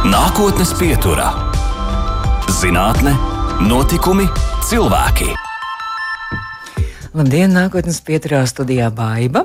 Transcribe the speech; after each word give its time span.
Nākotnes 0.00 0.70
pieturā- 0.80 1.26
zinātne, 2.60 3.10
notikumi, 3.68 4.24
cilvēki. 4.64 5.26
Labdien, 7.12 7.52
nākotnes 7.52 8.00
pieturā 8.00 8.40
studijā 8.48 8.88
Baiva. 8.96 9.44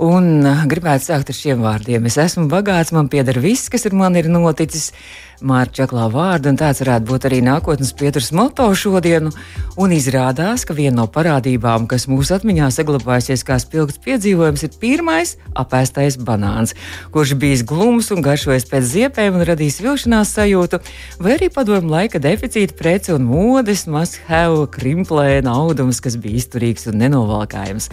Un 0.00 0.40
gribētu 0.70 1.04
sākt 1.04 1.28
ar 1.28 1.36
šiem 1.36 1.60
vārdiem. 1.60 2.06
Es 2.08 2.16
esmu 2.16 2.48
bagāts, 2.48 2.94
man 2.96 3.10
pieder 3.12 3.36
viss, 3.44 3.68
kas 3.68 3.84
ar 3.84 3.92
mani 3.92 4.22
ir 4.22 4.30
noticis. 4.32 4.92
Mārķa 5.40 5.80
Čaklā 5.80 6.06
vārdu, 6.12 6.50
un 6.52 6.58
tāds 6.60 6.82
varētu 6.82 7.06
būt 7.08 7.26
arī 7.28 7.38
nākotnes 7.40 7.94
pieturas 7.96 8.28
moto 8.36 8.66
šodienu. 8.76 9.30
Un 9.80 9.94
izrādās, 9.96 10.66
ka 10.68 10.74
viena 10.76 10.98
no 10.98 11.06
parādībām, 11.08 11.86
kas 11.88 12.04
mūsu 12.10 12.34
atmiņā 12.36 12.66
saglabājusies 12.74 13.44
kā 13.48 13.56
spilgts 13.62 14.00
piedzīvojums, 14.04 14.64
ir 14.66 14.74
pirmais 14.82 15.32
apēstais 15.56 16.18
banāns, 16.20 16.74
kurš 17.14 17.32
bijis 17.40 17.64
glums 17.64 18.10
un 18.12 18.20
garšojis 18.26 18.68
pēc 18.68 18.88
ziepēm 18.90 19.38
un 19.38 19.46
radījis 19.48 19.80
vilšanās 19.80 20.34
sajūtu, 20.36 20.82
vai 21.24 21.38
arī 21.38 21.48
padomu 21.54 21.94
laika 21.94 22.20
deficīta 22.20 22.76
preci 22.76 23.14
un 23.16 23.24
modes 23.30 23.86
must-have 23.88 24.68
krimplēna 24.76 25.56
audums, 25.56 26.02
kas 26.04 26.18
bija 26.20 26.42
izturīgs 26.42 26.90
un 26.92 27.00
nenovalkājams. 27.00 27.88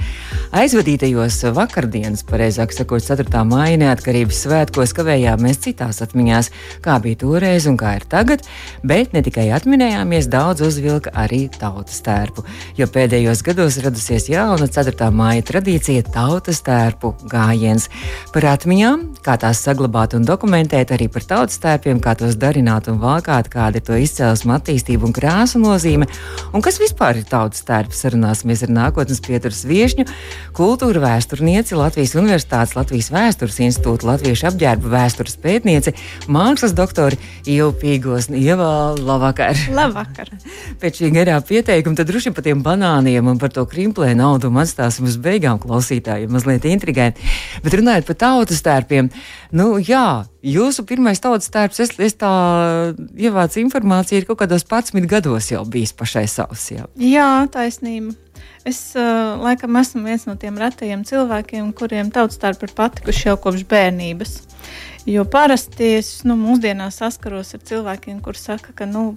Aizvadītajos 0.52 1.40
vakardienas, 1.56 2.26
pareizāk 2.28 2.76
sakot, 2.76 3.08
4. 3.08 3.45
maija 3.48 3.80
neatkarības 3.86 4.44
svētkos 4.44 4.95
kavējāmies 4.98 5.64
citās 5.64 6.04
atmiņās, 6.04 6.52
kā 6.84 7.00
bija 7.04 7.23
to 7.23 7.37
toreiz 7.38 7.68
un 7.70 7.77
kā 7.77 7.94
ir 8.00 8.05
tagad, 8.09 8.41
bet 8.88 9.14
ne 9.14 9.22
tikai 9.26 9.52
atminējāmies, 9.54 10.30
daudz 10.32 10.64
uzvilka 10.66 11.12
arī 11.22 11.44
tautas 11.54 12.00
tērpu. 12.05 12.41
Jo 12.80 12.88
pēdējos 12.90 13.44
gados 13.45 13.78
radusies 13.84 14.26
jauna 14.32 14.66
4. 14.66 15.12
māja 15.14 15.44
tradīcija- 15.45 16.08
tautas 16.18 16.64
tērpu 16.66 17.14
gājiens. 17.30 17.90
Par 18.34 18.42
atmiņām, 18.42 19.22
kā 19.22 19.38
tās 19.38 19.62
saglabāt 19.62 20.16
un 20.18 20.26
dokumentēt, 20.26 20.90
arī 20.90 21.12
par 21.12 21.22
tautas 21.22 21.59
tērpiem, 21.62 22.00
kā 22.02 22.16
tos 22.18 22.36
darināt 22.36 22.88
un 22.88 22.97
valkāt, 23.00 23.50
kāda 23.53 23.75
ir 23.75 23.86
to 23.86 23.94
izcelsme, 23.94 24.58
attīstība 24.58 25.06
un 25.06 25.14
krāsa 25.14 25.62
nozīme, 25.62 26.08
un 26.53 26.62
kas 26.62 26.80
vispār 26.80 27.17
ir 27.17 27.23
tautas 27.23 27.62
tērps. 27.62 28.02
Sarunāsimies 28.02 28.64
ar 28.64 28.69
nākotnes 28.69 29.22
pieturas 29.22 29.64
viešņu, 29.66 30.08
kultūra 30.53 31.06
vēsturnieci, 31.06 31.78
Latvijas 31.78 32.16
Universitātes 32.16 32.75
Latvijas 32.75 33.12
Vēstures 33.12 33.59
institūta 33.59 34.08
Latviešu 34.08 34.47
apģērba 34.47 34.88
vēstures 34.90 35.38
pētnieci, 35.38 35.94
mākslas 36.28 36.73
doktori 36.73 37.17
Ilpīgos. 37.47 38.28
Ievā, 38.36 38.70
labvakar! 39.00 39.56
Labvakar! 39.72 40.31
Pēc 40.81 41.00
šī 41.02 41.11
garā 41.16 41.38
pieteikuma 41.45 41.95
tad 41.95 42.09
droši 42.11 42.34
par 42.36 42.45
tiem 42.45 42.64
banāniem 42.66 43.30
un 43.31 43.39
par 43.39 43.53
to 43.56 43.64
krimplē 43.69 44.11
naudu 44.17 44.52
atstāsim 44.59 45.08
uz 45.08 45.16
beigām 45.22 45.61
klausītājiem 45.64 46.34
mazliet 46.34 46.67
intrigēt. 46.67 47.22
Bet 47.64 47.78
runājot 47.80 48.09
par 48.09 48.19
tautas 48.25 48.64
tērpiem, 48.66 49.09
nu 49.56 49.69
jā, 49.80 50.25
jūsu 50.44 50.84
pirmais 50.89 51.23
tautas 51.23 51.52
tērps, 51.53 51.81
es, 51.86 51.95
es 52.03 52.17
tā 52.19 52.31
ievācu 53.16 53.64
informāciju, 53.64 54.22
ir 54.22 54.30
kaut 54.30 54.41
kādos 54.44 54.67
11 54.67 55.08
gados 55.09 55.52
jau 55.53 55.64
bijis 55.64 55.95
pašai 55.95 56.28
savs. 56.31 56.72
Jā, 56.75 56.88
jā 57.00 57.31
taisnība. 57.53 58.17
Es 58.67 58.81
uh, 59.00 59.38
laikam 59.39 59.78
esmu 59.80 60.03
viens 60.03 60.25
no 60.28 60.36
tiem 60.39 60.58
retajiem 60.59 61.06
cilvēkiem, 61.08 61.72
kuriem 61.78 62.12
tautas 62.12 62.41
tērpi 62.41 62.67
ir 62.67 62.75
patikuši 62.75 63.30
jau 63.30 63.38
kopš 63.45 63.64
bērnības. 63.72 64.34
Jo 65.08 65.23
parasti 65.23 65.94
es 66.02 66.09
nu, 66.27 66.36
mūsdienās 66.36 66.97
saskaros 67.00 67.53
ar 67.55 67.61
cilvēkiem, 67.69 68.17
kuriem 68.23 68.41
saka, 68.41 68.73
ka 68.75 68.83
nu, 68.89 69.13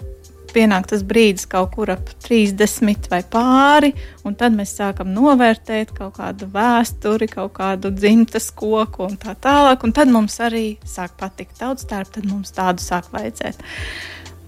pienāk 0.55 0.87
tas 0.91 1.03
brīdis 1.07 1.49
kaut 1.51 1.73
kur 1.75 1.91
ap 1.91 2.13
30 2.23 3.09
vai 3.11 3.21
pāri, 3.27 3.91
un 4.27 4.37
tad 4.39 4.55
mēs 4.55 4.77
sākam 4.79 5.11
novērtēt 5.15 5.91
kaut 5.97 6.15
kādu 6.19 6.47
vēsturi, 6.55 7.27
kaut 7.31 7.55
kādu 7.59 7.91
dzimtas 7.95 8.51
koku 8.55 9.09
un 9.09 9.19
tā 9.19 9.35
tālāk. 9.35 9.83
Un 9.87 9.95
tad 9.97 10.15
mums 10.15 10.39
arī 10.43 10.65
sāk 10.87 11.17
patikt 11.19 11.59
tautas 11.59 11.91
tērpi, 11.91 12.21
tad 12.21 12.31
mums 12.31 12.55
tādu 12.55 12.87
sāk 12.87 13.11
vajadzēt. 13.15 13.63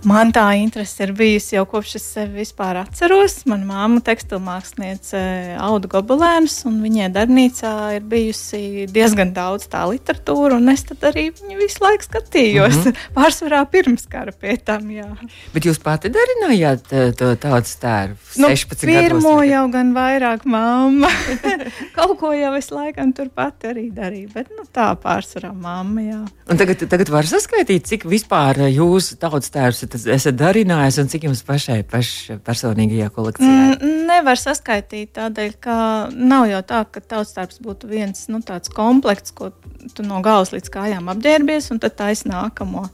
Man 0.03 0.33
tā 0.35 0.49
interese 0.59 1.05
ir 1.05 1.13
bijusi 1.15 1.55
jau 1.55 1.63
kopš 1.71 1.93
es 2.01 2.07
sevi 2.17 2.41
vispār 2.41 2.81
atceros. 2.81 3.37
Mana 3.47 3.67
māma 3.69 4.01
tekstilmākslinieca 4.03 5.21
audu 5.63 5.91
gobelēnus, 5.93 6.57
un 6.67 6.81
viņai 6.83 7.07
darbnīcā 7.15 7.73
ir 7.99 8.09
bijusi 8.11 8.89
diezgan 8.91 9.31
daudz 9.37 9.69
tā 9.71 9.85
literatūra, 9.87 10.59
un 10.59 10.73
es 10.73 10.83
arī 10.91 11.29
viņu 11.31 11.59
visu 11.61 11.85
laiku 11.85 12.09
skatījos. 12.09 12.81
Mm 12.81 12.83
-hmm. 12.89 13.05
Pārsvarā 13.19 13.61
pirms 13.71 14.09
kara 14.11 14.33
pie 14.33 14.57
tam, 14.57 14.91
jā. 14.91 15.07
Bet 15.55 15.69
jūs 15.71 15.79
pati 15.79 16.11
darinājāt 16.11 16.91
eh, 16.91 17.13
to 17.15 17.31
tautas 17.37 17.77
tēru? 17.79 18.19
Nu, 18.37 18.51
pirmo 18.81 19.37
gados, 19.39 19.51
jau 19.51 19.65
gan 19.71 19.95
vairāk 19.95 20.45
māma. 20.45 21.13
Kaut 21.97 22.19
ko 22.19 22.33
jau 22.33 22.55
es 22.59 22.71
laikam 22.71 23.13
tur 23.13 23.29
pati 23.29 23.71
arī 23.71 23.87
darīju, 23.95 24.33
bet 24.35 24.51
nu, 24.51 24.67
tā 24.67 24.97
pārsvarā 24.99 25.55
māma, 25.55 26.03
jā. 26.03 26.21
Un 26.51 26.59
tagad, 26.59 26.83
tagad 26.89 27.09
var 27.09 27.25
saskaitīt, 27.25 27.87
cik 27.87 28.05
vispār 28.05 28.67
jūsu 28.67 29.17
tautas 29.17 29.51
tērs 29.93 30.09
esat 30.17 30.39
darinājis 30.41 30.99
un 31.03 31.11
cik 31.13 31.27
jums 31.29 31.43
pašai 31.47 31.83
paš 31.89 32.13
personīgajā 32.47 33.09
kolekcijā? 33.15 33.51
Mm, 33.77 34.07
nevar 34.09 34.41
saskaitīt 34.41 35.13
tādēļ, 35.19 35.57
ka 35.63 35.77
nav 36.13 36.49
jau 36.51 36.63
tā, 36.67 36.83
ka 36.91 37.03
tautstāps 37.15 37.61
būtu 37.65 37.91
viens 37.91 38.27
nu, 38.33 38.43
tāds 38.47 38.73
komplekts, 38.73 39.35
ko 39.37 39.51
tu 39.97 40.05
no 40.07 40.21
galvas 40.23 40.53
līdz 40.55 40.71
kājām 40.73 41.11
apģērbies 41.13 41.71
un 41.75 41.81
tad 41.83 41.97
taisa 41.99 42.29
nākamo. 42.31 42.87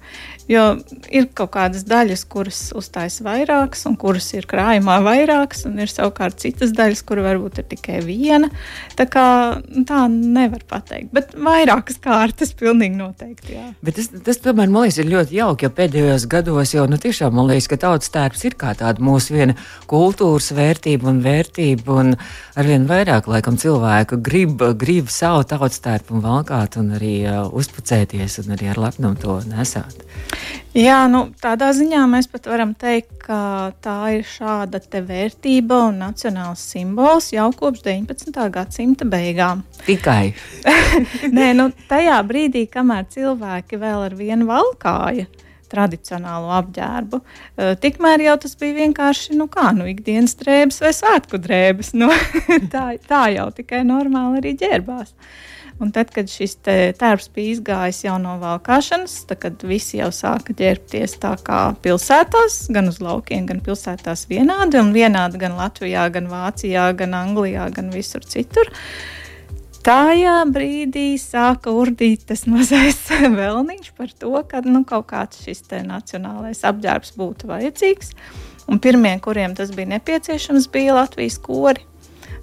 Jo 0.48 0.62
ir 1.12 1.28
kaut 1.36 1.52
kādas 1.58 1.84
daļas, 1.88 2.24
kuras 2.32 2.60
uzstājas 2.76 3.18
vairākas, 3.24 3.84
un 3.90 3.98
kuras 4.00 4.30
ir 4.32 4.48
krājumā 4.48 4.96
vairākas, 5.04 5.66
un 5.68 5.76
ir 5.82 5.92
savukārt 5.92 6.40
citas 6.40 6.72
daļas, 6.76 7.04
kur 7.04 7.20
varbūt 7.24 7.60
ir 7.60 7.68
tikai 7.74 8.00
viena. 8.06 8.48
Tā 8.96 9.04
kā 9.12 9.26
tā 9.88 10.06
nevar 10.08 10.64
pateikt, 10.68 11.12
bet 11.12 11.36
vairākas 11.36 12.00
kārtas 12.00 12.54
pilnīgi 12.56 12.96
noteikti. 12.96 13.58
Jā. 13.58 13.66
Bet 13.84 14.00
tas, 14.00 14.08
tas 14.24 14.40
tomēr 14.44 14.72
man 14.72 14.86
liekas, 14.86 15.02
ir 15.02 15.12
ļoti 15.12 15.36
jauki, 15.36 15.68
jo 15.68 15.74
pēdējos 15.76 16.24
gados 16.32 16.72
jau 16.72 16.87
nu, 16.90 16.98
tiešām 17.00 17.34
man 17.36 17.48
liekas, 17.50 17.68
ka 17.70 17.78
tautas 17.80 18.12
tērps 18.14 18.44
ir 18.48 18.56
kā 18.58 18.72
tāda 18.78 19.02
mūsu 19.04 19.36
viena 19.36 19.54
kultūras 19.90 20.50
vērtība 20.56 21.10
un 21.12 21.20
vērtība, 21.24 21.96
un 22.02 22.14
arvien 22.58 22.86
vairāk 22.88 23.28
laikam 23.30 23.58
cilvēku 23.60 24.20
grib, 24.24 24.64
grib 24.80 25.10
savu 25.12 25.44
tautas 25.48 25.82
tērpu 25.84 26.16
un 26.16 26.24
valkāt 26.24 26.78
un 26.80 26.94
arī 26.98 27.14
uh, 27.26 27.46
uzpucēties 27.52 28.40
un 28.44 28.56
arī 28.56 28.72
ar 28.72 28.82
lepnumu 28.88 29.20
to 29.20 29.38
nesāt. 29.50 30.04
Jā, 30.76 30.98
nu, 31.10 31.24
tādā 31.42 31.70
ziņā 31.74 32.04
mēs 32.10 32.28
pat 32.30 32.46
varam 32.50 32.74
teikt, 32.78 33.14
ka 33.24 33.40
tā 33.82 33.96
ir 34.18 34.26
šāda 34.28 34.80
vērtība 35.08 35.80
un 35.88 35.98
nacionāls 36.04 36.62
simbols 36.74 37.32
jau 37.32 37.48
kopš 37.56 37.82
19. 37.86 38.36
gadsimta 38.54 39.08
beigām. 39.08 39.64
Tikai. 39.86 40.34
Nē, 41.36 41.50
nu, 41.58 41.70
tajā 41.90 42.20
brīdī, 42.28 42.66
kamēr 42.70 43.08
cilvēki 43.10 43.80
vēl 43.80 44.06
ar 44.10 44.16
vienu 44.18 44.48
valkāju 44.52 45.26
tradicionālo 45.70 46.52
apģērbu. 46.60 47.20
Uh, 47.20 47.74
tikmēr 47.82 48.24
jau 48.28 48.38
tas 48.44 48.56
bija 48.60 48.78
vienkārši 48.80 49.36
nu 49.38 49.48
kā, 49.52 49.70
nu, 49.76 49.88
ikdienas 49.90 50.38
drēbes 50.40 50.82
vai 50.84 50.94
svētku 50.96 51.42
drēbes. 51.44 51.94
Nu, 51.98 52.06
tā, 52.70 52.92
tā 53.08 53.24
jau 53.34 53.48
tikai 53.56 53.80
normāli 53.86 54.38
arī 54.38 54.52
ģērbās. 54.60 55.10
Uh, 55.10 55.46
Un 55.78 55.92
tad, 55.94 56.10
kad 56.10 56.26
šis 56.26 56.56
tērps 56.66 57.28
bija 57.34 57.54
izgājis 57.54 58.00
jau 58.02 58.16
no 58.18 58.32
valkāšanas, 58.40 59.12
tad, 59.30 59.62
visi 59.70 60.00
jau 60.00 60.08
sāka 60.14 60.54
ģērbties 60.58 61.14
tā 61.22 61.36
kā 61.46 61.60
pilsētās, 61.84 62.64
gan 62.74 62.90
uz 62.90 62.98
laukiem, 63.02 63.46
gan 63.46 63.62
pilsētās 63.62 64.26
vienādi, 64.30 64.80
un 64.82 64.90
vienādi 64.96 65.38
gan 65.38 65.54
Latvijā, 65.58 66.08
gan 66.16 66.26
Vācijā, 66.32 66.88
gan 66.98 67.14
Anglijā, 67.14 67.68
gan 67.76 67.92
visur 67.94 68.26
citur. 68.26 68.72
Tajā 69.88 70.42
brīdī 70.52 71.14
sāka 71.16 71.72
urdīt 71.72 72.26
tas 72.28 72.42
mazais 72.44 72.98
vēlniņš 73.40 73.86
par 73.96 74.10
to, 74.12 74.34
ka 74.50 74.60
nu, 74.66 74.82
kaut 74.88 75.06
kāds 75.08 75.40
šis 75.46 75.62
nacionālais 75.86 76.60
apģērbs 76.68 77.14
būtu 77.16 77.48
vajadzīgs. 77.48 78.12
Un 78.68 78.76
pirmie, 78.84 79.14
kuriem 79.24 79.54
tas 79.56 79.72
bija 79.72 79.88
nepieciešams, 79.94 80.68
bija 80.74 80.92
Latvijas 80.98 81.38
kori. 81.40 81.86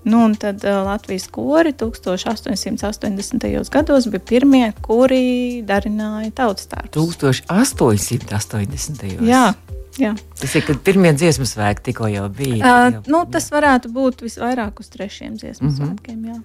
Nu, 0.06 0.23
un 0.25 0.33
tad 0.38 0.63
uh, 0.66 0.85
Latvijas 0.85 1.28
kori 1.33 1.73
1880. 1.78 3.69
gados 3.73 4.07
bija 4.09 4.23
pirmie, 4.33 4.66
kuri 4.81 5.62
darināja 5.65 6.31
tautas 6.42 6.65
tērpus. 6.74 7.18
1880. 7.21 9.21
Jā. 9.21 9.53
Jā. 10.01 10.12
Tas 10.42 10.51
ir, 10.57 10.65
kad 10.68 10.77
pirmie 10.83 11.13
dziesmu 11.15 11.45
svētki 11.47 11.83
tikko 11.92 12.06
jau 12.12 12.25
bija. 12.33 12.57
Uh, 12.57 12.63
jau, 12.97 13.01
nu, 13.13 13.19
tas 13.31 13.45
varētu 13.53 13.88
būt 13.95 14.25
visvairāk 14.25 14.74
uz 14.81 14.88
trešiem 14.92 15.33
dziesmu 15.38 15.69
mm 15.69 15.71
-hmm. 15.71 15.77
svētkiem. 15.77 16.19
Jā. 16.33 16.39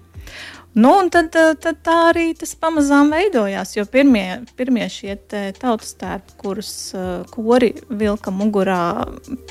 Nu, 0.71 0.91
tad, 1.11 1.33
tad 1.35 1.81
tā 1.83 1.95
arī 2.13 2.29
tas 2.39 2.53
pamazām 2.55 3.09
veidojās. 3.11 3.73
Jo 3.75 3.83
pirmie, 3.91 4.39
pirmie 4.55 4.85
šie 4.87 5.17
tautas 5.59 5.97
tērpi, 5.99 6.37
kurus 6.39 6.71
uh, 6.95 7.25
kori 7.33 7.73
vilka 7.89 8.31
mugurā, 8.31 9.07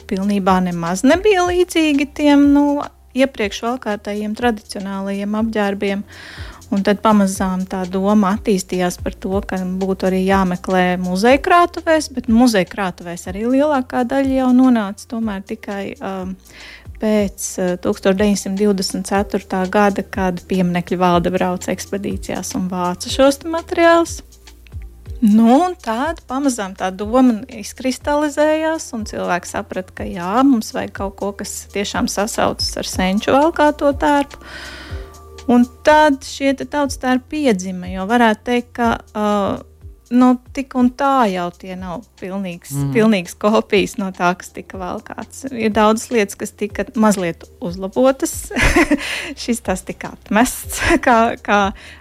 pilnībā 0.09 0.57
nemaz 0.65 1.05
nebija 1.05 1.45
līdzīgi 1.51 2.09
tiem 2.17 2.47
nu, 2.55 2.65
iepriekš 3.13 3.61
valkātajiem 3.67 4.33
tradicionālajiem 4.39 5.37
apģērbiem. 5.43 6.07
Un 6.71 6.85
tad 6.87 7.01
pamazām 7.03 7.65
tā 7.67 7.81
doma 7.91 8.37
attīstījās 8.37 9.01
par 9.03 9.17
to, 9.19 9.41
ka 9.43 9.59
būtu 9.59 10.07
arī 10.07 10.21
jāmeklē 10.23 10.85
muzeja 11.03 11.41
krātuvēs, 11.43 12.13
bet 12.15 12.29
muzeja 12.31 12.69
krātuvēs 12.71 13.27
arī 13.33 13.43
lielākā 13.51 14.05
daļa 14.07 14.37
jau 14.37 14.53
nonāca 14.55 15.09
tomēr 15.11 15.43
tikai 15.49 15.83
um, 15.99 16.37
pēc 17.01 17.47
uh, 17.61 17.77
1924. 17.83 19.63
gada, 19.73 20.05
kad 20.05 20.43
pieminiekļu 20.51 20.99
valde 21.01 21.33
brauca 21.35 21.73
ekspedīcijās 21.75 22.55
un 22.59 22.69
vāca 22.73 23.13
šos 23.13 23.43
materiālus. 23.49 24.21
Nu, 25.21 25.75
tāda 25.85 26.23
pamazām 26.25 26.73
tā 26.79 26.89
doma 26.97 27.43
izkristalizējās, 27.53 28.87
un 28.97 29.03
cilvēks 29.09 29.53
saprata, 29.53 29.93
ka 29.99 30.07
jā, 30.09 30.31
mums 30.49 30.73
vajag 30.73 30.95
kaut 30.97 31.19
ko, 31.21 31.33
kas 31.37 31.67
tiešām 31.75 32.09
sasaucas 32.09 32.71
ar 32.81 32.89
senču 32.89 33.35
valkāto 33.37 33.93
tērpu. 34.01 34.41
Un 35.53 35.67
tad 35.85 36.25
šie 36.25 36.55
tautas 36.63 36.97
tērpi 37.03 37.37
piedzima, 37.37 37.91
jo 37.93 38.07
varētu 38.09 38.47
teikt, 38.49 38.73
ka 38.79 38.95
uh, 38.97 39.61
nu, 40.11 40.31
tik 40.55 40.75
un 40.79 40.91
tā 40.99 41.29
jau 41.31 41.47
tie 41.55 41.77
nav 41.79 42.03
pilnīgs, 42.21 42.73
mm. 42.75 42.91
pilnīgs 42.95 43.37
kopijas 43.41 43.97
no 44.01 44.11
tā, 44.15 44.33
kas 44.39 44.51
tika 44.55 44.81
valkāts. 44.81 45.45
Ir 45.51 45.73
daudz 45.75 46.09
lietas, 46.11 46.39
kas 46.41 46.55
tika 46.59 46.87
mazliet 46.99 47.47
uzlabotas. 47.63 48.35
Šis 49.43 49.63
tas 49.67 49.85
tika 49.87 50.15
atmests 50.17 50.83
kā, 51.07 51.19
kā 51.43 51.61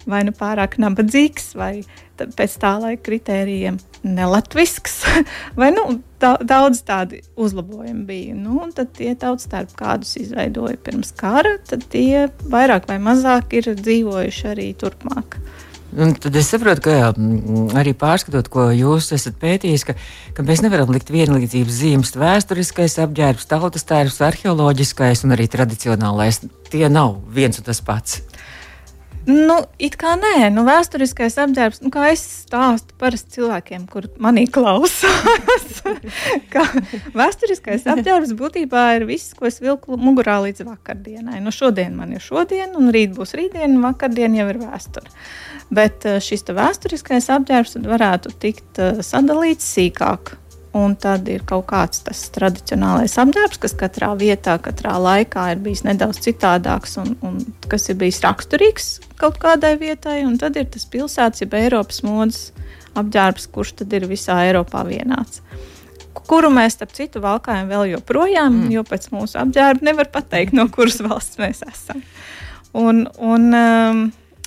vai 0.10 0.24
nu 0.28 0.34
pārāk 0.36 0.80
nabadzīgs, 0.82 1.54
vai 1.60 1.74
pēc 2.20 2.58
tā 2.60 2.74
laika 2.82 3.06
kritērijiem 3.06 3.78
nelatvisks, 4.04 5.02
vai 5.60 5.70
nu, 5.76 5.86
da, 6.22 6.34
daudz 6.42 6.82
tādu 6.88 7.22
uzlabojumu 7.40 8.06
bija. 8.10 8.36
Nu, 8.36 8.66
tad 8.76 8.94
tie 8.98 9.14
tautas 9.20 9.48
starp 9.48 9.76
kādus 9.80 10.16
izveidoja 10.20 10.80
pirms 10.84 11.14
kara, 11.20 11.58
tad 11.70 11.86
tie 11.94 12.28
vairāk 12.50 12.90
vai 12.90 13.00
mazāk 13.04 13.60
ir 13.60 13.74
dzīvojuši 13.80 14.54
arī 14.54 14.72
turpmāk. 14.80 15.40
Un 15.90 16.12
tad 16.22 16.36
es 16.38 16.50
saprotu, 16.52 16.84
ka 16.86 16.94
jā, 16.94 17.08
arī 17.80 17.96
pārskatot, 17.98 18.50
ko 18.54 18.68
jūs 18.76 19.08
esat 19.16 19.40
pētījis, 19.42 19.88
ka, 19.88 19.96
ka 20.38 20.46
mēs 20.46 20.62
nevaram 20.62 20.92
likt 20.94 21.10
vienlīdzības 21.10 21.80
zīmes 21.80 22.14
vēsturiskais 22.14 23.00
apģērbs, 23.02 23.48
tautas 23.50 23.88
tērps, 23.90 24.20
arheoloģiskais 24.28 25.26
un 25.26 25.34
arī 25.34 25.50
tradicionālais. 25.50 26.44
Tie 26.70 26.86
nav 26.94 27.18
viens 27.34 27.58
un 27.58 27.66
tas 27.66 27.82
pats. 27.82 28.20
Nu, 29.30 29.60
it 29.78 29.94
kā 30.00 30.16
nē, 30.18 30.48
nu, 30.56 30.64
vēsturiskais 30.66 31.36
apģērbs, 31.44 31.84
nu, 31.84 31.92
kā 31.94 32.08
es 32.10 32.24
stāstu 32.48 32.96
parasti 32.98 33.36
cilvēkiem, 33.38 33.84
kur 33.92 34.08
manī 34.22 34.48
klausās, 34.50 35.68
ka 36.54 36.64
vēsturiskais 37.14 37.86
apģērbs 37.94 38.34
būtībā 38.40 38.86
ir 38.98 39.06
viss, 39.10 39.36
ko 39.38 39.46
es 39.50 39.60
vilku 39.62 40.00
mugurā 40.02 40.40
līdz 40.48 40.66
vakardienai. 40.72 41.44
Nu, 41.46 41.54
šodien 41.54 41.94
man 42.00 42.16
ir 42.16 42.26
šodien, 42.26 42.74
un 42.80 42.90
rīt 42.96 43.14
būs 43.18 43.36
rītdiena, 43.38 43.70
un 43.76 43.86
vakardien 43.86 44.40
jau 44.40 44.50
ir 44.50 44.62
vēsture. 44.64 45.14
Bet 45.70 46.10
eh, 46.10 46.18
šis 46.24 46.48
vēsturiskais 46.50 47.30
apģērbs 47.36 47.78
varētu 47.86 48.34
tikt 48.42 48.82
eh, 48.82 49.04
sadalīts 49.06 49.76
sīkāk. 49.76 50.39
Un 50.78 50.94
tad 51.02 51.26
ir 51.34 51.42
kaut 51.50 51.66
kāds 51.72 52.04
tas 52.06 52.20
tradicionālais 52.36 53.16
apģērbs, 53.18 53.58
kas 53.64 53.74
katrā 53.78 54.12
vietā, 54.20 54.60
katrā 54.62 55.00
laikā 55.02 55.48
ir 55.56 55.64
bijis 55.66 55.82
nedaudz 55.88 56.20
citādāks 56.22 56.94
un, 57.02 57.16
un 57.26 57.40
kas 57.72 57.90
ir 57.90 57.98
bijis 57.98 58.22
raksturīgs 58.22 58.92
kaut 59.18 59.40
kādai 59.42 59.74
vietai. 59.82 60.20
Un 60.28 60.38
tad 60.38 60.60
ir 60.62 60.70
tas 60.70 60.86
pilsētas, 60.86 61.42
jeb 61.42 61.58
Eiropas 61.58 62.04
modes 62.06 62.52
apģērbs, 63.00 63.50
kurš 63.54 63.80
tad 63.82 63.98
ir 63.98 64.06
visā 64.12 64.38
Eiropā 64.46 64.86
vienāds. 64.86 65.42
Kuru 66.30 66.52
mēs, 66.54 66.76
starp 66.78 66.94
citu, 66.94 67.22
valkājam 67.24 67.70
vēl 67.72 67.96
joprojām, 67.96 68.54
mm. 68.54 68.72
jo 68.76 68.86
pēc 68.86 69.10
mūsu 69.14 69.40
apģērba 69.42 69.90
nevar 69.90 70.10
pateikt, 70.14 70.54
no 70.58 70.68
kuras 70.70 71.00
valsts 71.02 71.42
mēs 71.42 71.64
esam. 71.66 72.04
Un, 72.78 73.08
un, 73.18 73.50
um, 73.58 74.04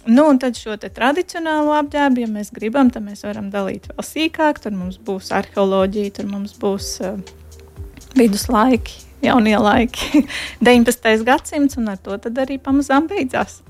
Nu, 0.06 0.24
un 0.32 0.38
tad 0.42 0.58
šo 0.58 0.74
tradicionālo 0.82 1.76
apģērbu, 1.78 2.24
ja 2.24 2.30
mēs 2.30 2.50
gribam, 2.54 2.90
tad 2.90 3.04
mēs 3.06 3.22
varam 3.22 3.52
dalīt 3.52 3.86
vēl 3.92 4.06
sīkāk. 4.06 4.58
Tur 4.64 4.74
mums 4.74 4.98
būs 4.98 5.30
arheoloģija, 5.34 6.16
tur 6.18 6.26
mums 6.30 6.56
būs 6.58 6.88
uh, 7.06 7.20
viduslaiki, 8.18 8.98
jaunie 9.22 9.54
laiki, 9.62 10.24
19. 10.70 11.22
gadsimts, 11.28 11.78
un 11.78 11.92
ar 11.94 12.02
to 12.02 12.18
arī 12.18 12.58
pamazām 12.58 13.06
beidzās. 13.10 13.60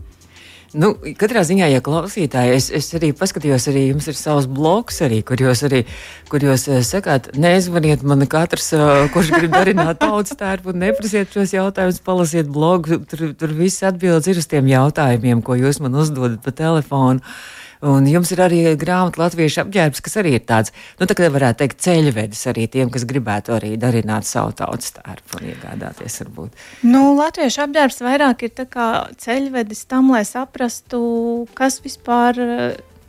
Nu, 0.72 0.94
katrā 1.20 1.42
ziņā, 1.44 1.66
ja 1.68 1.82
klausītāji, 1.84 2.54
es, 2.56 2.70
es 2.72 2.86
arī 2.96 3.10
paskatījos, 3.16 3.66
arī 3.68 3.82
jums 3.90 4.06
ir 4.08 4.16
savs 4.16 4.46
bloks, 4.48 5.02
arī, 5.04 5.18
kur 5.26 5.40
jūs 5.40 5.66
arī 5.68 5.82
kur 6.32 6.40
jūs 6.40 6.64
uh, 6.70 6.78
sakāt, 6.86 7.28
nezvaniet 7.36 8.04
man 8.08 8.24
katrs, 8.30 8.70
uh, 8.72 9.04
kurš 9.12 9.34
grib 9.34 9.52
darināt 9.52 10.00
tautas 10.00 10.38
tērpu, 10.40 10.72
neprasiet 10.72 11.34
šos 11.34 11.52
jautājumus, 11.52 12.00
palasiet 12.06 12.48
blogu. 12.48 13.02
Tur, 13.10 13.34
tur 13.36 13.52
viss 13.58 13.84
atbildes 13.84 14.30
ir 14.32 14.40
uz 14.40 14.48
tiem 14.48 14.70
jautājumiem, 14.72 15.44
ko 15.44 15.58
jūs 15.60 15.82
man 15.84 15.98
uzdodat 16.00 16.40
pa 16.40 16.54
telefonu. 16.56 17.20
Un 17.82 18.06
jums 18.06 18.30
ir 18.30 18.38
arī 18.44 18.60
grāmata 18.78 19.18
Latviešu 19.24 19.64
apģērbs, 19.64 20.02
kas 20.06 20.18
arī 20.20 20.36
ir 20.38 20.44
tāds, 20.46 20.70
nu, 21.00 21.08
tā 21.10 21.16
kā 21.18 21.26
varētu 21.34 21.64
teikt, 21.64 21.80
ceļvedis 21.82 22.42
arī 22.52 22.68
tiem, 22.70 22.92
kas 22.94 23.06
gribētu 23.10 23.56
arī 23.56 23.72
darināt 23.80 24.28
savu 24.28 24.54
tautas 24.58 24.94
tērpu 24.98 25.40
un 25.40 25.48
iegādāties 25.50 26.20
varbūt. 26.22 26.62
Nu, 26.86 27.08
Latviešu 27.18 27.64
apģērbs 27.66 28.02
vairāk 28.06 28.46
ir 28.46 28.54
tā 28.60 28.68
kā 28.70 28.88
ceļvedis 29.24 29.86
tam, 29.90 30.12
lai 30.14 30.22
saprastu, 30.28 31.02
kas 31.58 31.80
vispār, 31.82 32.38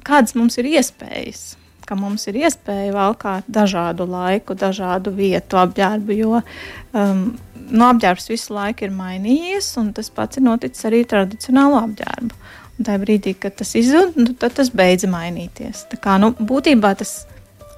kādas 0.02 0.34
mums 0.40 0.58
ir 0.58 0.72
iespējas 0.74 1.52
ka 1.84 1.98
mums 2.00 2.24
ir 2.32 2.38
iespēja 2.40 2.94
valkāt 2.96 3.48
dažādu 3.52 4.08
laiku, 4.08 4.56
dažādu 4.56 5.12
vietu 5.16 5.60
apģērbu, 5.60 6.16
jo 6.16 6.40
um, 6.40 7.24
no 7.70 7.90
apģērbs 7.92 8.30
visu 8.32 8.56
laiku 8.56 8.88
ir 8.88 8.96
mainījies, 8.96 9.74
un 9.82 9.92
tas 9.98 10.10
pats 10.14 10.40
ir 10.40 10.48
noticis 10.48 10.88
arī 10.90 11.04
tradicionālo 11.10 11.82
apģērbu. 11.84 12.40
Un 12.74 12.88
tajā 12.88 13.00
brīdī, 13.04 13.36
kad 13.38 13.56
tas 13.60 13.76
izzūd, 13.78 14.18
nu, 14.18 14.34
tad 14.40 14.56
tas 14.58 14.72
beidza 14.74 15.10
mainīties. 15.12 15.86
Tā 15.92 16.00
kā, 16.02 16.18
nu, 16.22 16.32
būtībā 16.34 16.96
tas 16.98 17.28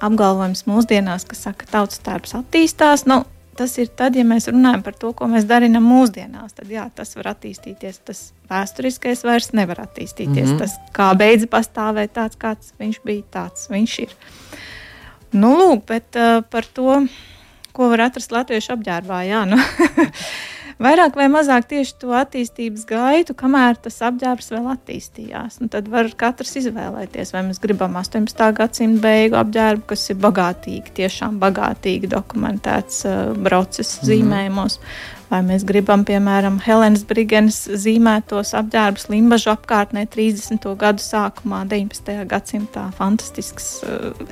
apgalvojums 0.04 0.64
mūsdienās, 0.68 1.26
kas 1.28 1.44
saka, 1.44 1.64
ka 1.64 1.72
tautas 1.78 2.00
tērps 2.04 2.36
attīstās, 2.38 3.04
nu, 3.08 3.22
tas 3.56 3.76
ir 3.80 3.90
tad, 3.96 4.16
ja 4.16 4.24
mēs 4.28 4.48
runājam 4.52 4.82
par 4.86 4.96
to, 4.96 5.12
ko 5.16 5.28
mēs 5.32 5.46
darām 5.48 5.76
mūsdienās. 5.84 6.56
Tad 6.56 6.72
jā, 6.72 6.86
tas 6.96 7.14
var 7.16 7.32
attīstīties. 7.34 8.00
Tas 8.08 8.22
vēsturiskais 8.50 9.24
vairs 9.26 9.52
nevar 9.56 9.82
attīstīties. 9.86 10.50
Mm 10.50 10.52
-hmm. 10.54 10.58
Tas 10.58 10.76
kā 10.96 11.12
beidza 11.16 11.48
pastāvēt 11.52 12.16
tāds, 12.16 12.36
kāds 12.40 12.72
viņš 12.78 13.00
bija, 13.04 13.22
tāds 13.30 13.70
viņš 13.70 13.98
ir. 14.02 14.12
Nu, 15.32 15.56
lūk, 15.56 15.86
bet 15.86 16.16
uh, 16.16 16.42
par 16.50 16.64
to, 16.64 17.06
ko 17.72 17.88
var 17.88 18.00
atrast 18.00 18.32
latviešu 18.32 18.72
apģērbā, 18.72 19.22
jā. 19.28 19.44
Nu. 19.44 19.56
vairāk 20.82 21.16
vai 21.18 21.26
mazāk 21.32 21.66
tieši 21.70 21.96
to 22.02 22.12
attīstības 22.16 22.84
gaitu, 22.88 23.36
kamēr 23.38 23.78
tas 23.82 23.98
apģērbs 24.08 24.52
vēl 24.52 24.70
attīstījās. 24.74 25.58
Un 25.62 25.72
tad 25.72 25.90
var 25.92 26.10
katrs 26.18 26.56
izvēlēties, 26.62 27.32
vai 27.34 27.44
mēs 27.48 27.60
gribam 27.62 27.96
18. 28.00 28.46
gadsimta 28.60 29.02
beigu 29.06 29.40
apģērbu, 29.40 29.86
kas 29.92 30.08
ir 30.12 30.20
bagātīgi, 30.22 30.94
tiešām 31.00 31.40
bagātīgi 31.42 32.10
dokumentēts 32.12 33.04
uh, 33.08 33.20
procesa 33.46 34.00
mm. 34.02 34.08
zīmējumos. 34.10 34.80
Vai 35.26 35.40
mēs 35.42 35.64
gribam, 35.66 36.04
piemēram, 36.06 36.60
Helenas 36.62 37.02
Brigenes 37.08 37.64
zīmētos 37.66 38.52
apģērbus 38.60 39.08
Limbaģu 39.10 39.50
apkārtnē 39.56 40.04
30. 40.12 40.68
gadu 40.78 41.02
sākumā, 41.02 41.64
19. 41.66 42.20
gadsimtā. 42.30 42.84
Fantastisks 42.94 43.72
uh, 43.82 44.28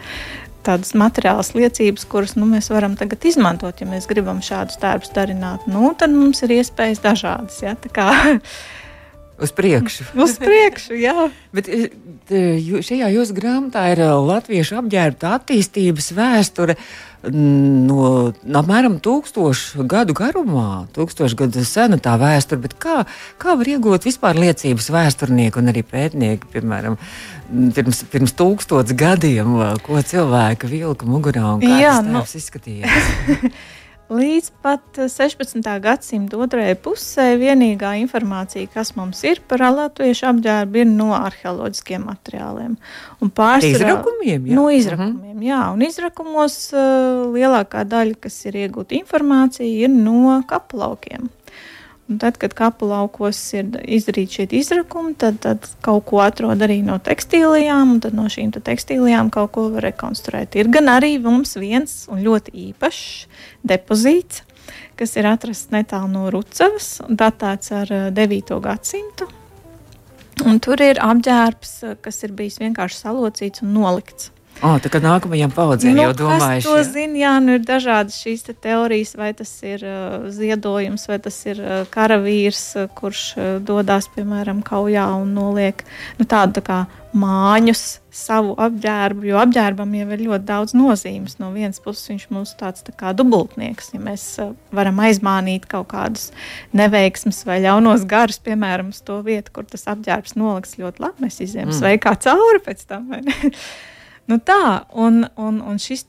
tādas 0.66 0.94
materiālas 0.98 1.52
liecības, 1.56 2.06
kuras 2.10 2.34
nu, 2.38 2.48
mēs 2.50 2.70
varam 2.72 2.96
tagad 3.00 3.24
izmantot, 3.28 3.80
ja 3.80 3.88
mēs 3.88 4.08
gribam 4.10 4.40
šādus 4.44 4.80
tērpus 4.82 5.12
darināt. 5.16 5.68
Nu, 5.70 5.92
tad 5.98 6.14
mums 6.14 6.42
ir 6.46 6.56
iespējas 6.58 7.02
dažādas. 7.04 7.60
Ja, 7.64 7.76
Uz 9.34 9.50
priekšu. 9.50 10.04
Uz 10.24 10.36
priekšu, 10.38 10.94
jā. 10.98 11.28
Bet 11.54 11.66
e, 11.70 11.88
šajā 12.86 13.10
jūsu 13.16 13.34
grāmatā 13.34 13.88
ir 13.94 14.04
e, 14.04 14.12
latviešu 14.14 14.78
apģērbta 14.82 15.34
attīstības 15.40 16.12
vēsture 16.14 16.78
no 17.24 18.32
apmēram 18.60 18.98
tūkstošu 19.02 19.86
gadu 19.88 20.14
garumā, 20.16 20.84
tūkstošu 20.94 21.38
gadu 21.40 21.64
sena 21.66 21.98
tā 22.02 22.18
vēsture. 22.20 22.60
Bet 22.64 22.76
kā, 22.80 23.04
kā 23.40 23.54
var 23.58 23.70
iegūt 23.74 24.06
vispār 24.08 24.38
liecības 24.38 24.90
vēsturnieki 24.92 25.60
un 25.60 25.72
arī 25.72 25.84
pētnieki, 25.88 26.50
piemēram, 26.52 26.98
pirms, 27.76 28.04
pirms 28.12 28.36
tūkstots 28.38 28.96
gadiem, 28.98 29.56
ko 29.86 30.02
cilvēki 30.04 30.70
vilka 30.70 31.08
mugurā 31.08 31.54
un 31.56 31.64
kā 31.64 31.80
Jā, 31.80 31.96
tas 32.04 32.12
nu... 32.12 32.26
izskatījās? 32.42 33.08
Līdz 34.14 34.50
pat 34.62 34.98
16. 35.10 35.64
gadsimta 35.82 36.38
otrajai 36.38 36.76
pusē 36.78 37.24
vienīgā 37.40 37.94
informācija, 37.98 38.68
kas 38.70 38.92
mums 38.94 39.24
ir 39.26 39.40
par 39.48 39.64
latviešu 39.64 40.28
apģērbu, 40.28 40.80
ir 40.84 40.90
no 40.90 41.08
arheoloģiskiem 41.16 42.04
materiāliem. 42.06 42.76
Pārsvarā, 43.24 43.72
izrakumiem, 43.72 44.46
jā. 44.50 44.58
No 44.58 44.68
izrakumiem, 44.70 45.40
jā. 45.48 45.62
Un 45.74 45.82
izrakumos 45.86 46.58
uh, 46.76 47.24
lielākā 47.34 47.82
daļa, 47.90 48.20
kas 48.26 48.38
ir 48.46 48.60
iegūta 48.62 48.94
informācija, 49.00 49.66
ir 49.66 49.90
no 49.90 50.36
kapelaukiem. 50.50 51.26
Un 52.04 52.18
tad, 52.20 52.36
kad 52.36 52.52
kapu 52.52 52.84
laukos 52.84 53.38
ir 53.56 53.70
izdarīti 53.80 54.36
šie 54.36 54.44
izrakumi, 54.58 55.14
tad, 55.16 55.38
tad 55.40 55.64
kaut 55.84 56.04
ko 56.10 56.18
atrod 56.20 56.60
arī 56.66 56.82
no 56.84 56.98
tekstīlijām, 57.00 57.94
un 57.94 58.02
tad 58.04 58.16
no 58.16 58.26
šīm 58.28 58.52
tekstīlijām 58.58 59.30
kaut 59.32 59.54
ko 59.54 59.70
var 59.72 59.86
rekonstruēt. 59.88 60.58
Ir 60.60 60.68
gan 60.74 60.92
arī 60.92 61.14
mums 61.24 61.56
viens 61.56 62.02
un 62.12 62.20
ļoti 62.26 62.52
īpašs 62.66 63.08
depozīts, 63.64 64.42
kas 65.00 65.16
ir 65.16 65.30
atrasts 65.32 65.72
netālu 65.72 66.12
no 66.12 66.26
Rucavas, 66.34 66.98
datēts 67.08 67.72
ar 67.72 67.96
9. 68.12 68.52
Eh, 68.52 68.60
gadsimtu. 68.68 69.30
Un 70.44 70.60
tur 70.60 70.84
ir 70.84 71.00
apģērbs, 71.00 71.74
kas 72.04 72.24
ir 72.26 72.36
bijis 72.36 72.60
vienkārši 72.60 73.00
salocīts 73.00 73.64
un 73.64 73.72
nolikts. 73.78 74.33
Oh, 74.62 74.76
tā 74.80 74.90
kā 74.92 75.00
nākamajām 75.02 75.52
paudzēm 75.52 75.96
nu, 75.96 76.04
jau 76.06 76.14
domājuši. 76.22 76.66
To 76.68 76.82
zina, 76.86 77.18
jā, 77.18 77.32
nu 77.42 77.56
ir 77.58 77.64
dažādas 77.66 78.16
šīs 78.22 78.46
te 78.46 78.54
teorijas, 78.54 79.14
vai 79.18 79.32
tas 79.36 79.50
ir 79.66 79.82
uh, 79.82 80.28
ziedojums, 80.32 81.08
vai 81.10 81.18
tas 81.24 81.38
ir 81.48 81.60
uh, 81.60 81.80
karavīrs, 81.92 82.62
uh, 82.78 82.90
kurš 82.96 83.24
uh, 83.34 83.48
dodas, 83.64 84.08
piemēram, 84.14 84.62
kaujā 84.64 85.08
un 85.18 85.34
noliek 85.36 85.82
nu, 86.20 86.28
tādu 86.28 86.60
tā 86.60 86.64
kā 86.64 86.78
māņus 87.14 87.82
savu 88.14 88.54
apģērbu, 88.62 89.26
jo 89.28 89.38
apģērbam 89.42 89.92
jau 89.98 90.06
ir 90.16 90.22
ļoti 90.26 90.46
daudz 90.48 90.74
nozīmes. 90.78 91.36
No 91.42 91.50
vienas 91.54 91.82
puses 91.82 92.08
viņš 92.10 92.26
mums 92.34 92.54
tāds 92.58 92.86
tā 92.86 92.94
kā 92.96 93.12
dubultnieks, 93.16 93.90
ja 93.94 94.02
mēs 94.02 94.26
uh, 94.42 94.52
varam 94.74 95.02
aizmānīt 95.02 95.66
kaut 95.70 95.90
kādus 95.92 96.30
neveiksmus 96.74 97.42
vai 97.48 97.58
ļaunos 97.66 98.06
garus, 98.10 98.38
piemēram, 98.44 98.94
uz 98.94 99.02
to 99.04 99.18
vietu, 99.26 99.58
kur 99.58 99.66
tas 99.68 99.90
apģērbs 99.92 100.38
noliks 100.38 100.78
ļoti 100.80 101.04
labi, 101.04 101.26
mēs 101.26 101.42
izējām 101.42 101.72
mm. 101.72 101.80
sveikā 101.82 102.14
cauri 102.28 102.62
pēc 102.64 102.86
tam. 102.88 103.10
Nu 104.24 104.38
tā, 104.40 104.86
un, 104.96 105.18
un, 105.36 105.58
un 105.68 105.76
šis 105.80 106.06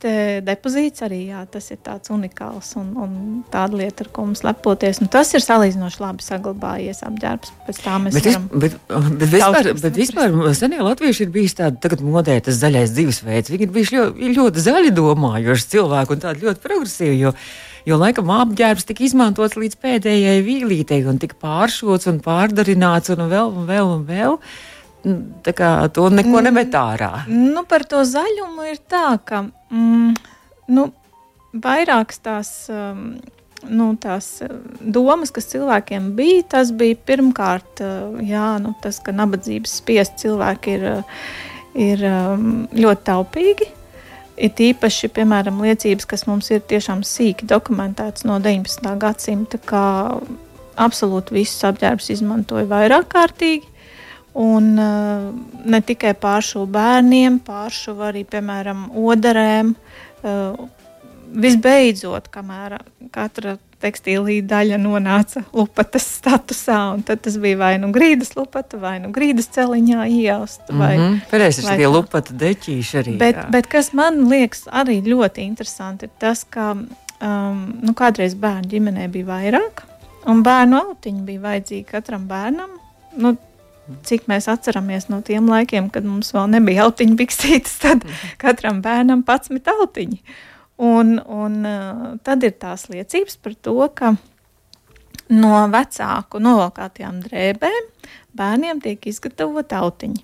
depozīts 0.48 1.04
arī 1.04 1.26
jā, 1.34 1.42
tas 1.52 1.66
ir 1.74 1.82
tāds 1.84 2.12
unikāls 2.16 2.70
un, 2.80 2.94
un 3.04 3.18
tāda 3.52 3.76
lieta, 3.82 4.06
ar 4.06 4.12
ko 4.16 4.24
mums 4.30 4.46
lepoties. 4.48 5.02
Un 5.04 5.12
tas 5.12 5.34
ir 5.36 5.44
salīdzinoši 5.44 6.00
labi 6.00 6.24
saglabājies 6.24 7.04
apģērbs. 7.10 7.52
Pēc 7.68 7.82
tā 7.84 7.98
mēs 8.00 8.16
bet, 8.16 8.30
varam. 8.30 8.48
Bet, 8.64 8.80
bet 9.20 9.34
vispār, 9.34 9.72
bet 9.84 10.00
vispār 10.00 10.40
senie 10.56 10.80
latvieši 10.80 11.28
ir 11.28 11.36
bijis 11.36 11.58
tādi, 11.60 11.82
tagad 11.84 12.06
modē 12.08 12.40
tas 12.46 12.62
zaļais 12.62 12.96
dzīvesveids. 12.96 13.52
Viņi 13.52 13.68
ir 13.68 13.76
bijuši 13.76 14.00
ļoti, 14.00 14.34
ļoti 14.40 14.68
zaļi 14.70 14.96
domājoši 14.96 15.72
cilvēki 15.76 16.16
un 16.16 16.28
tādi 16.30 16.48
ļoti 16.48 16.64
progresīvi. 16.64 17.24
Jo, 17.26 17.36
Jo 17.86 18.00
laikam 18.02 18.32
apģērbs 18.34 18.88
tika 18.90 19.04
izmantots 19.06 19.60
līdz 19.62 19.78
pēdējai 19.78 20.40
vīlītei, 20.42 21.04
un 21.06 21.20
tika 21.22 21.38
pāršots 21.38 22.10
un 22.10 22.18
pārdarināts, 22.26 23.12
un 23.14 23.28
vēl 23.30 23.52
un 23.52 23.68
vēl. 23.70 23.92
Un 24.00 24.08
vēl. 24.08 24.40
Tā 24.40 24.66
kā 25.56 25.72
to 25.94 26.10
neko 26.10 26.34
mm. 26.40 26.44
nemet 26.50 26.76
ārā. 26.80 27.12
Nu, 27.30 27.66
par 27.70 27.86
to 27.90 28.02
zaļumu 28.08 28.68
ir 28.72 28.82
tā, 28.90 29.08
ka 29.26 29.46
mm, 29.46 30.12
nu, 30.76 30.90
vairākas 31.54 32.22
tās. 32.26 32.54
Um, 32.74 33.16
nu, 33.66 33.88
tās 33.98 34.44
domas, 34.80 35.32
kas 35.34 35.48
cilvēkiem 35.50 36.12
bija, 36.18 36.44
tas 36.56 36.70
bija 36.76 36.98
pirmkārt 37.08 37.82
jā, 38.22 38.50
nu, 38.62 38.76
tas, 38.84 39.00
ka 39.02 39.14
nabadzības 39.16 39.80
spiest 39.80 40.20
cilvēki 40.22 40.76
ir, 40.78 40.86
ir 41.88 42.06
ļoti 42.76 43.08
taupīgi. 43.10 43.70
Ir 44.36 44.62
īpaši, 44.68 45.10
piemēram, 45.16 45.62
liecības, 45.64 46.06
kas 46.12 46.26
mums 46.28 46.52
ir 46.52 46.62
tiešām 46.68 47.06
sīki 47.08 47.48
dokumentētas 47.48 48.26
no 48.28 48.36
19. 48.44 48.90
gadsimta, 49.00 49.58
ka 49.64 49.84
absolūti 50.76 51.38
visus 51.38 51.64
apģērbus 51.70 52.12
izmantoja 52.18 52.68
vairāk 52.68 53.08
kārtīgi. 53.14 53.72
Un 54.36 54.74
uh, 54.76 55.30
ne 55.64 55.80
tikai 55.80 56.12
pāršu 56.20 56.66
bērniem, 56.68 57.40
pāršu 57.46 57.96
arī, 58.04 58.26
piemēram, 58.28 58.90
odarēm. 58.92 59.76
Uh, 60.26 60.66
visbeidzot, 61.36 62.28
kamēr 62.34 62.78
katra 63.14 63.56
tekstīlī 63.84 64.40
daļa 64.48 64.78
nonāca 64.82 65.44
lupatas 65.56 66.06
statusā, 66.18 66.78
un 66.96 67.04
tad 67.06 67.22
tas 67.26 67.38
bija 67.42 67.60
vai 67.60 67.72
nu 67.82 67.92
grīdas 67.96 68.34
lupata, 68.38 68.80
vai 68.82 68.98
nu 69.04 69.12
grīdas 69.16 69.50
celiņā 69.56 70.08
iejausta. 70.10 70.74
Mm 70.74 70.82
-hmm. 70.82 71.18
Pēc 71.32 71.62
tam 71.62 71.78
tie 71.78 71.88
lupata 71.88 72.34
deķīši 72.34 73.00
arī. 73.02 73.18
Bet, 73.18 73.36
jā. 73.36 73.50
bet 73.52 73.68
kas 73.68 73.94
man 73.94 74.28
liekas 74.30 74.68
arī 74.72 75.02
ļoti 75.04 75.44
interesanti, 75.46 76.06
ir 76.06 76.12
tas, 76.20 76.44
ka 76.44 76.72
um, 76.76 77.60
nu, 77.82 77.94
kādreiz 77.94 78.36
bērnu 78.36 78.72
ģimenē 78.72 79.10
bija 79.12 79.26
vairāk, 79.26 79.84
un 80.26 80.44
bērnu 80.44 80.82
autiņi 80.82 81.22
bija 81.22 81.40
vajadzīgi 81.42 81.86
katram 81.92 82.28
bērnam. 82.28 82.70
Nu, 83.18 83.36
cik 84.08 84.28
mēs 84.32 84.50
atceramies 84.52 85.10
no 85.12 85.22
tiem 85.26 85.50
laikiem, 85.52 85.90
kad 85.94 86.06
mums 86.08 86.32
vēl 86.36 86.50
nebija 86.56 86.88
autiņu 86.88 87.18
biksītes, 87.20 87.80
tad 87.84 88.04
mhm. 88.04 88.36
katram 88.42 88.82
bērnam 88.86 89.24
pats 89.28 89.54
met 89.54 89.70
autiņi. 89.72 90.22
Un, 90.76 91.16
un 91.32 91.60
uh, 91.64 92.08
tad 92.26 92.44
ir 92.44 92.58
tās 92.60 92.90
liecības 92.92 93.38
par 93.40 93.54
to, 93.64 93.78
ka 93.96 94.16
no 95.32 95.60
vecāku 95.72 96.42
novalkātajām 96.44 97.22
drēbēm 97.24 97.92
bērniem 98.36 98.82
tiek 98.84 99.08
izgatavota 99.08 99.80
autiņa. 99.86 100.24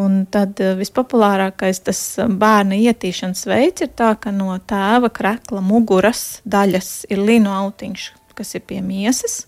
Un 0.00 0.22
tad 0.32 0.56
uh, 0.64 0.72
vispopulārākais 0.80 1.82
tas 1.84 2.00
bērna 2.40 2.78
ietīšanas 2.88 3.44
veids 3.48 3.84
ir 3.84 3.92
tā, 3.96 4.14
ka 4.20 4.32
no 4.32 4.56
tēva 4.64 5.12
krekla 5.12 5.60
muguras 5.64 6.40
daļas 6.48 7.04
ir 7.12 7.20
lino 7.20 7.52
autiņš, 7.66 8.08
kas 8.36 8.54
ir 8.56 8.64
pie 8.68 8.80
miesas. 8.84 9.44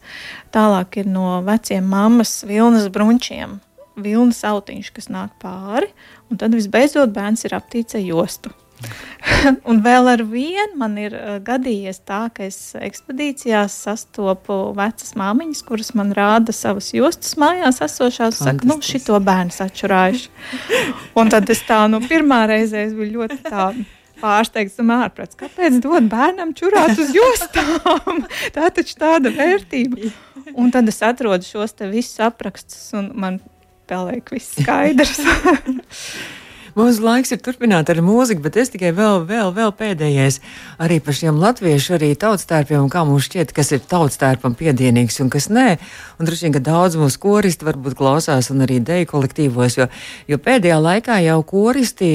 Tālāk 0.54 1.02
ir 1.02 1.10
no 1.10 1.38
veciem 1.46 1.86
mammas 1.88 2.40
vilnas 2.48 2.88
brunčiem, 2.92 3.58
vilnas 3.98 4.44
autiņš, 4.46 4.92
kas 4.96 5.10
nāk 5.12 5.34
pāri. 5.42 5.90
Un 6.28 6.40
tad 6.40 6.56
visbeidzot 6.56 7.12
bērns 7.14 7.46
ir 7.48 7.56
aptīts 7.58 7.98
ar 7.98 8.04
jostu. 8.04 8.54
un 9.70 9.80
vēl 9.82 10.06
ar 10.12 10.22
vienu 10.30 10.78
man 10.78 10.94
ir 11.00 11.14
uh, 11.18 11.38
gadījies 11.42 11.98
tā, 12.06 12.20
ka 12.34 12.46
es 12.46 12.76
ekspedīcijās 12.78 13.74
sastopu 13.88 14.58
vecas 14.78 15.16
māmiņas, 15.18 15.64
kuras 15.66 15.92
man 15.98 16.14
rāda 16.14 16.54
savas 16.54 16.92
jostas 16.94 17.34
mājās 17.40 17.82
esošās. 17.88 18.38
Saka, 18.44 18.68
nu, 18.68 18.78
šito 18.84 19.18
bērnu 19.18 19.54
sačurājuši. 19.54 20.30
un 21.18 21.34
tad 21.34 21.50
es 21.50 21.64
tā, 21.66 21.84
nu, 21.90 22.02
pirmā 22.06 22.44
reize 22.50 22.88
biju 22.94 23.18
ļoti 23.18 23.42
tāda 23.48 23.97
pārsteigts 24.20 24.78
un 24.82 24.92
ārprāts. 24.96 25.38
Kāpēc 25.38 25.78
dot 25.84 26.08
bērnam 26.10 26.54
čurāt 26.58 26.98
uz 26.98 27.12
jostām? 27.16 28.24
Tā 28.56 28.70
taču 28.74 28.98
tāda 29.00 29.32
vērtība. 29.34 30.10
Un 30.58 30.72
tad 30.74 30.88
es 30.90 31.00
atrodu 31.04 31.46
šos 31.46 31.76
te 31.78 31.88
visus 31.92 32.18
aprakstus 32.24 32.90
un 32.98 33.12
man 33.18 33.40
paliek 33.88 34.34
viss 34.34 34.58
skaidrs. 34.58 35.20
Mums 36.78 37.00
laiks 37.02 37.32
ir 37.34 37.40
turpināt 37.42 37.88
ar 37.90 37.98
mūziku, 38.06 38.38
bet 38.44 38.54
es 38.62 38.68
tikai 38.70 38.92
vēl, 38.94 39.24
vēl, 39.26 39.48
vēl 39.56 39.72
pēdējais 39.74 40.36
arī 40.84 41.00
par 41.02 41.16
šiem 41.18 41.40
latviešu 41.42 41.96
arī 41.96 42.12
tautstērpiem 42.14 42.84
kā 42.92 43.00
mums 43.08 43.24
šķiet, 43.26 43.50
kas 43.56 43.72
ir 43.74 43.80
tautstērpam 43.90 44.54
piedienīgs 44.54 45.18
un 45.24 45.32
kas 45.32 45.48
nē. 45.50 45.72
Un 46.20 46.28
droši 46.28 46.46
vien, 46.46 46.54
ka 46.54 46.62
daudz 46.68 46.94
mūsu 47.00 47.18
koristi 47.24 47.66
varbūt 47.66 47.96
klausās 47.98 48.52
un 48.54 48.62
arī 48.62 48.76
deju 48.78 49.08
kolektīvos, 49.10 49.78
jo, 49.80 49.88
jo 50.30 50.38
pēdējā 50.44 50.76
laikā 50.84 51.16
jau 51.24 51.40
koristi 51.50 52.12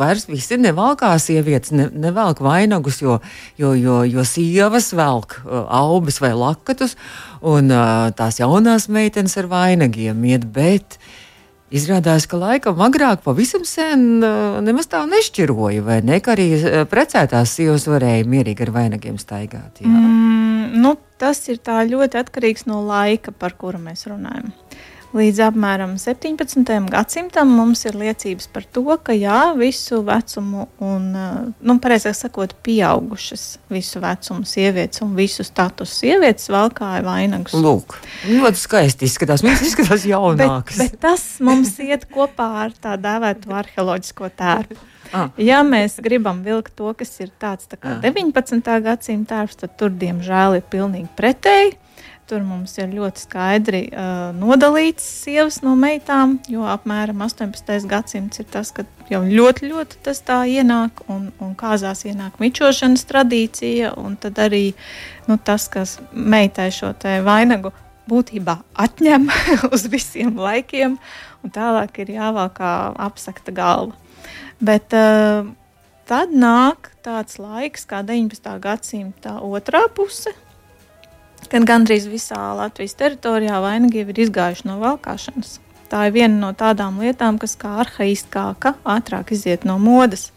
vairs 0.00 0.26
visi 0.26 0.58
nevalkā 0.58 1.12
sievietes, 1.22 1.70
ne, 1.70 1.86
nevelk 2.08 2.42
vainagus, 2.42 2.98
jo, 3.04 3.20
jo, 3.62 3.76
jo, 3.78 4.00
jo 4.10 4.26
sievas 4.26 4.90
velk 4.90 5.38
aubas 5.46 6.18
vai 6.24 6.34
lakatus 6.34 6.98
un 7.46 7.70
tās 8.18 8.42
jaunās 8.42 8.90
meitenes 8.90 9.38
ar 9.38 9.52
vainagiem 9.54 10.28
iet, 10.32 10.50
bet 10.50 10.98
Izrādās, 11.68 12.24
ka 12.24 12.38
laikam 12.40 12.78
agrāk 12.80 13.20
pavisam 13.26 13.64
sen 13.68 14.22
nemaz 14.64 14.88
tā 14.88 15.02
nešķiroja, 15.04 15.82
vai 15.84 15.98
ne? 16.00 16.16
Ka 16.24 16.32
arī 16.32 16.46
precētās 16.88 17.52
sievas 17.58 17.84
varēja 17.90 18.24
mierīgi 18.24 18.64
ar 18.64 18.72
vainagiem 18.72 19.18
staigāt. 19.20 19.82
Jā. 19.84 19.92
Mm, 19.92 20.78
nu, 20.80 20.94
tas 21.20 21.42
ir 21.52 21.60
ļoti 21.60 22.22
atkarīgs 22.22 22.64
no 22.70 22.80
laika, 22.86 23.36
par 23.36 23.52
kuru 23.60 23.82
mēs 23.84 24.06
runājam. 24.08 24.48
Līdz 25.16 25.38
apmēram 25.46 25.94
17. 25.96 26.68
gadsimtam 26.92 27.48
mums 27.56 27.80
ir 27.88 27.96
liecības 27.96 28.50
par 28.52 28.66
to, 28.68 28.84
ka 29.00 29.14
jā, 29.16 29.54
visu 29.56 30.02
vecumu, 30.04 30.66
un, 30.84 31.06
nu, 31.64 31.76
pareizāk 31.80 32.16
sakot, 32.18 32.52
pieaugušas 32.66 33.46
visu 33.72 34.02
vecumu 34.04 34.44
sievietes 34.48 35.00
un 35.06 35.14
visu 35.16 35.46
statusu 35.48 36.02
sievietes 36.02 36.50
valkāja 36.52 37.00
vainagus. 37.06 37.56
Lūk, 37.56 37.96
ļoti 38.28 38.60
skaisti 38.60 39.08
izskatās. 39.08 39.46
Viņas 39.46 39.64
izskatās 39.70 40.04
jaunākas. 40.10 40.76
bet, 40.76 40.92
bet 40.98 41.00
tas 41.06 41.24
mums 41.40 41.72
iet 41.80 42.04
kopā 42.12 42.50
ar 42.66 42.76
tā 42.76 42.98
dēvēto 43.00 43.56
arheoloģisko 43.62 44.32
tērpu. 44.36 44.80
Ah. 45.16 45.32
Ja 45.40 45.62
mēs 45.64 45.96
gribam 46.04 46.42
vilkt 46.44 46.74
to, 46.76 46.92
kas 46.92 47.14
ir 47.24 47.32
tāds 47.40 47.64
tā 47.70 47.80
kā 47.80 47.96
ah. 47.96 48.04
19. 48.04 48.60
gadsimta 48.84 49.38
tērps, 49.38 49.62
tad 49.64 49.78
tur, 49.80 49.96
diemžēl, 49.96 50.60
ir 50.60 50.68
pilnīgi 50.68 51.08
pretēji. 51.16 51.78
Tur 52.28 52.42
mums 52.44 52.74
ir 52.76 52.90
ļoti 52.92 53.22
skaidri 53.24 53.78
uh, 53.88 54.34
nodalīts 54.36 55.04
sievas 55.24 55.62
no 55.64 55.72
meitām, 55.80 56.34
jo 56.52 56.66
apmēram 56.68 57.22
18. 57.24 57.86
gadsimts 57.88 58.42
ir 58.42 58.48
tas, 58.52 58.68
kad 58.76 58.88
jau 59.08 59.22
ļoti, 59.24 59.70
ļoti 59.70 60.00
tas 60.04 60.20
tā 60.26 60.42
ienāk, 60.52 61.00
un, 61.08 61.30
un 61.40 61.54
kāzās 61.56 62.04
ienāk 62.04 62.36
mičošanas 62.42 63.06
tradīcija, 63.08 63.94
un 63.96 64.18
tad 64.20 64.40
arī 64.44 64.74
nu, 65.24 65.38
tas, 65.40 65.70
kas 65.72 65.96
meitai 66.12 66.68
šo 66.74 66.92
vainagu 67.24 67.72
būtībā 68.08 68.58
atņem 68.76 69.28
uz 69.74 69.86
visiem 69.88 70.36
laikiem, 70.36 70.98
un 71.44 71.54
tālāk 71.54 72.02
ir 72.04 72.12
jāvāk 72.18 72.58
kā 72.60 72.74
apsakta 73.08 73.54
galva. 73.56 73.96
Bet 74.60 74.92
uh, 74.96 75.48
tad 76.08 76.36
nāk 76.36 76.90
tāds 77.04 77.40
laiks, 77.40 77.88
kā 77.88 78.02
19. 78.04 78.52
gadsimta 78.60 79.38
otrā 79.44 79.86
puse, 79.94 80.34
kad 81.52 81.66
gandrīz 81.68 82.08
visā 82.10 82.38
Latvijas 82.58 82.96
teritorijā 82.98 83.60
vainagi 83.64 84.04
ir 84.04 84.22
izgājuši 84.26 84.68
no 84.68 84.78
valkāšanas. 84.82 85.58
Tā 85.88 86.06
ir 86.08 86.16
viena 86.16 86.36
no 86.36 86.52
tādām 86.56 87.00
lietām, 87.00 87.38
kas 87.40 87.56
kā 87.56 87.78
arhaiskāka, 87.84 88.74
ātrāk 88.84 89.32
iziet 89.36 89.64
no 89.68 89.78
modes. 89.80 90.28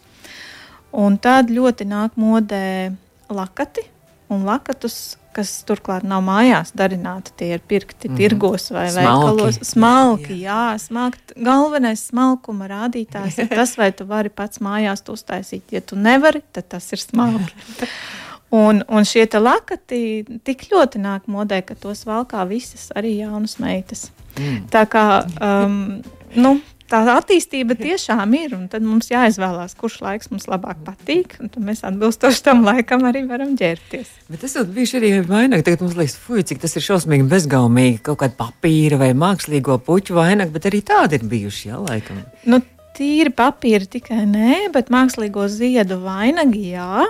Un 0.92 1.18
tad 1.20 1.52
ļoti 1.52 1.86
nāk 1.88 2.16
modē 2.20 2.92
lakati, 3.32 3.84
un 4.32 4.46
lakatus 4.48 5.16
kas 5.36 5.52
turklāt 5.68 6.04
nav 6.06 6.22
mājās 6.24 6.72
darināti, 6.76 7.32
tie 7.40 7.50
ir 7.56 7.62
pirkti 7.68 8.10
mm. 8.10 8.18
tirgos 8.20 8.68
vai 8.72 8.86
Smalki. 8.92 9.28
veikalos. 9.28 9.60
Smalki, 9.64 10.34
jā, 10.42 10.58
jā 10.72 10.80
smalki. 10.82 11.22
Galvenais 11.48 12.04
smalkuma 12.10 12.68
rādītājs 12.70 13.40
ir 13.44 13.52
tas, 13.52 13.74
vai 13.80 13.90
tu 13.96 14.06
vari 14.08 14.32
pats 14.32 14.60
mājās 14.64 15.04
to 15.04 15.16
uztaisīt. 15.16 15.72
Ja 15.72 15.80
tu 15.84 15.96
nevari, 15.96 16.44
tad 16.52 16.68
tas 16.76 16.90
ir 16.92 17.02
smalki. 17.02 17.88
Un, 18.52 18.82
un 18.92 19.06
šie 19.08 19.24
lakati 19.40 20.24
tik 20.44 20.66
ļoti 20.68 21.00
nāk 21.00 21.24
modē, 21.32 21.62
ka 21.64 21.72
tos 21.78 22.04
valkā 22.04 22.44
visas 22.50 22.90
arī 22.92 23.14
jaunas 23.22 23.56
meitas. 23.62 24.10
Mm. 24.36 24.66
Tā 24.72 24.82
kā 24.92 25.04
um, 25.40 26.02
nu, 26.36 26.58
tā 26.92 27.00
attīstība 27.14 27.76
tiešām 27.78 28.34
ir, 28.36 28.52
un 28.56 28.66
tad 28.72 28.84
mums 28.84 29.08
jāizvēlās, 29.12 29.74
kurš 29.78 30.00
laiks 30.04 30.28
mums 30.32 30.44
labāk 30.50 30.82
patīk, 30.84 31.38
un 31.40 31.48
tad 31.52 31.64
mēs 31.64 31.80
atbilstoši 31.88 32.44
tam 32.44 32.64
laikam 32.66 33.06
arī 33.08 33.24
varam 33.28 33.54
ģērbties. 33.58 34.10
Bet 34.32 34.44
tas 34.44 34.58
bija 34.68 35.00
arī 35.00 35.14
vainag, 35.24 35.64
tagad 35.64 35.84
mums 35.84 35.96
liekas, 35.96 36.18
fuj, 36.20 36.44
cik 36.50 36.60
tas 36.64 36.76
ir 36.76 36.86
šausmīgi 36.90 37.28
bezgaumīgi, 37.32 38.02
kaut 38.08 38.20
kāda 38.22 38.36
papīra 38.44 39.00
vai 39.00 39.12
mākslīgo 39.16 39.78
puķu 39.86 40.18
vainag, 40.18 40.52
bet 40.52 40.68
arī 40.68 40.82
tādi 40.92 41.20
ir 41.20 41.26
bijuši, 41.32 41.70
jā, 41.72 41.80
laikam. 41.80 42.20
Nu, 42.44 42.60
tīri 42.96 43.32
papīra 43.32 43.88
tikai 43.88 44.26
nē, 44.28 44.66
bet 44.74 44.92
mākslīgo 44.92 45.48
ziedu 45.48 46.02
vainagi 46.04 46.74
jā. 46.74 47.06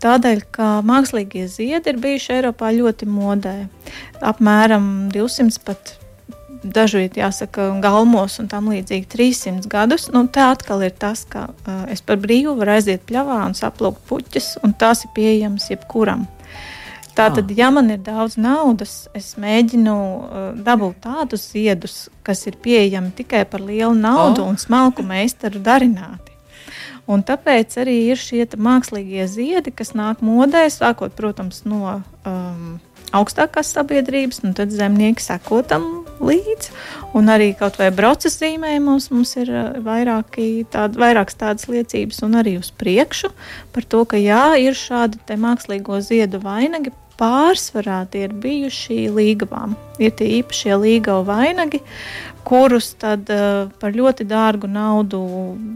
Tādēļ, 0.00 0.44
ka 0.54 0.66
mākslīgie 0.86 1.44
ziedi 1.52 1.92
ir 1.92 1.98
bijuši 2.00 2.38
Eiropā 2.38 2.70
ļoti 2.72 3.08
modē. 3.10 3.56
Apmēram 4.24 5.10
200 5.12 5.60
pat 5.66 5.96
dažviet 6.64 7.16
jāsaka, 7.16 7.70
galmos 7.82 8.38
un 8.40 8.48
tam 8.48 8.70
līdzīgi 8.72 9.08
300 9.12 9.68
gadus. 9.70 10.08
Nu, 10.12 10.24
tā 10.32 10.50
atkal 10.54 10.84
ir 10.86 10.94
tas, 10.96 11.24
ka 11.28 11.48
uh, 11.52 11.84
es 11.92 12.00
par 12.04 12.20
brīvu 12.20 12.56
varu 12.58 12.76
aiziet 12.76 13.04
pļavā 13.08 13.42
un 13.46 13.56
saplūkt 13.56 14.04
puķis, 14.08 14.54
un 14.64 14.76
tās 14.76 15.04
ir 15.06 15.12
pieejamas 15.16 15.70
jebkuram. 15.72 16.26
Tātad, 17.16 17.50
ah. 17.50 17.56
ja 17.58 17.68
man 17.74 17.90
ir 17.92 18.00
daudz 18.04 18.38
naudas, 18.40 19.02
es 19.16 19.34
mēģinu 19.40 19.94
uh, 19.96 20.48
dabūt 20.64 21.00
tādus 21.04 21.48
ziedus, 21.52 22.02
kas 22.24 22.46
ir 22.48 22.56
pieejami 22.62 23.12
tikai 23.16 23.44
par 23.48 23.64
lielu 23.64 23.92
naudu 23.96 24.44
oh. 24.44 24.52
un 24.52 24.60
smalku 24.60 25.04
meistaru 25.04 25.60
darināti. 25.64 26.29
Un 27.10 27.24
tāpēc 27.26 27.74
arī 27.82 27.96
ir 28.12 28.20
šie 28.20 28.44
mākslīgie 28.54 29.26
ziedi, 29.26 29.72
kas 29.74 29.96
nāk 29.98 30.22
modē, 30.22 30.66
sākot, 30.70 31.16
protams, 31.18 31.64
no 31.66 31.96
um, 31.98 32.78
augstākās 33.16 33.72
sabiedrības, 33.74 34.44
un 34.46 34.54
tad 34.54 34.70
zemnieki 34.74 35.24
seko 35.24 35.62
tam 35.66 35.88
līdzi. 36.22 36.70
Un 37.18 37.32
arī 37.32 37.50
kaut 37.58 37.80
vai 37.80 37.90
brocas 37.94 38.38
zīmējumos 38.38 39.10
mums 39.10 39.34
ir 39.40 39.50
uh, 39.50 39.68
vairāki, 39.82 40.66
tād, 40.70 40.98
vairākas 41.00 41.38
tādas 41.40 41.66
liecības, 41.70 42.22
un 42.26 42.38
arī 42.38 42.56
uz 42.60 42.70
priekšu 42.70 43.32
par 43.74 43.86
to, 43.90 44.04
ka 44.06 44.20
jā, 44.20 44.54
ir 44.62 44.78
šādi 44.78 45.40
mākslīgo 45.40 45.98
ziedu 46.04 46.42
vainagi. 46.44 46.94
Pārsvarā 47.20 48.06
tie 48.08 48.22
ir 48.24 48.32
bijuši 48.40 49.10
līgavām. 49.12 49.74
Ir 50.00 50.14
tie 50.16 50.38
īpašie 50.38 50.78
līgavu 50.80 51.26
vainagi, 51.28 51.82
kurus 52.44 52.92
tad 53.00 53.30
uh, 53.32 53.68
par 53.80 53.94
ļoti 53.96 54.26
dārgu 54.28 54.68
naudu 54.70 55.20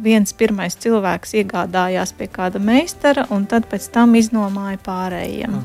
viens 0.04 0.32
pirmais 0.36 0.76
cilvēks 0.80 1.36
iegādājās 1.42 2.14
pie 2.16 2.28
kāda 2.32 2.62
meistara, 2.62 3.26
un 3.34 3.46
tad 3.50 3.68
pēc 3.70 3.88
tam 3.94 4.14
iznomāja 4.18 4.80
pārējiem. 4.84 5.60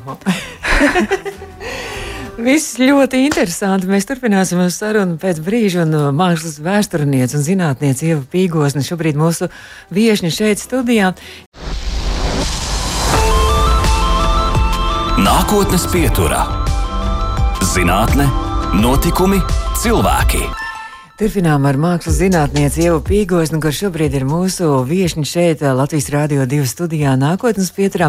Viss 2.40 2.78
ļoti 2.80 3.24
interesanti. 3.26 3.88
Mēs 3.90 4.06
turpināsim 4.08 4.62
sarunu 4.72 5.18
pēc 5.20 5.42
brīža. 5.44 5.84
Un 5.84 5.96
uh, 5.98 6.06
mākslas 6.14 6.60
vēsturniece 6.64 7.36
un 7.36 7.44
zinātniece 7.44 8.08
Ieva 8.08 8.24
Pīgosne 8.32 8.84
šobrīd 8.86 9.18
mūsu 9.20 9.50
viesņa 9.92 10.32
šeit 10.32 10.62
studijā. 10.62 11.12
Nākotnes 15.20 15.84
pieturā- 15.92 16.46
zinātne, 17.74 18.30
notikumi, 18.80 19.42
cilvēki. 19.82 20.59
Turpinām 21.20 21.66
ar 21.68 21.76
mākslas 21.76 22.14
zinātnieci 22.16 22.86
Ievu 22.86 23.02
Pīgosnu, 23.04 23.58
kurš 23.60 23.82
šobrīd 23.82 24.14
ir 24.16 24.22
mūsu 24.24 24.70
viešņi 24.88 25.24
šeit 25.28 25.64
Latvijas 25.76 26.06
Rādio 26.14 26.46
2 26.48 26.64
studijā 26.70 27.12
nākotnes 27.20 27.68
pieturā. 27.76 28.08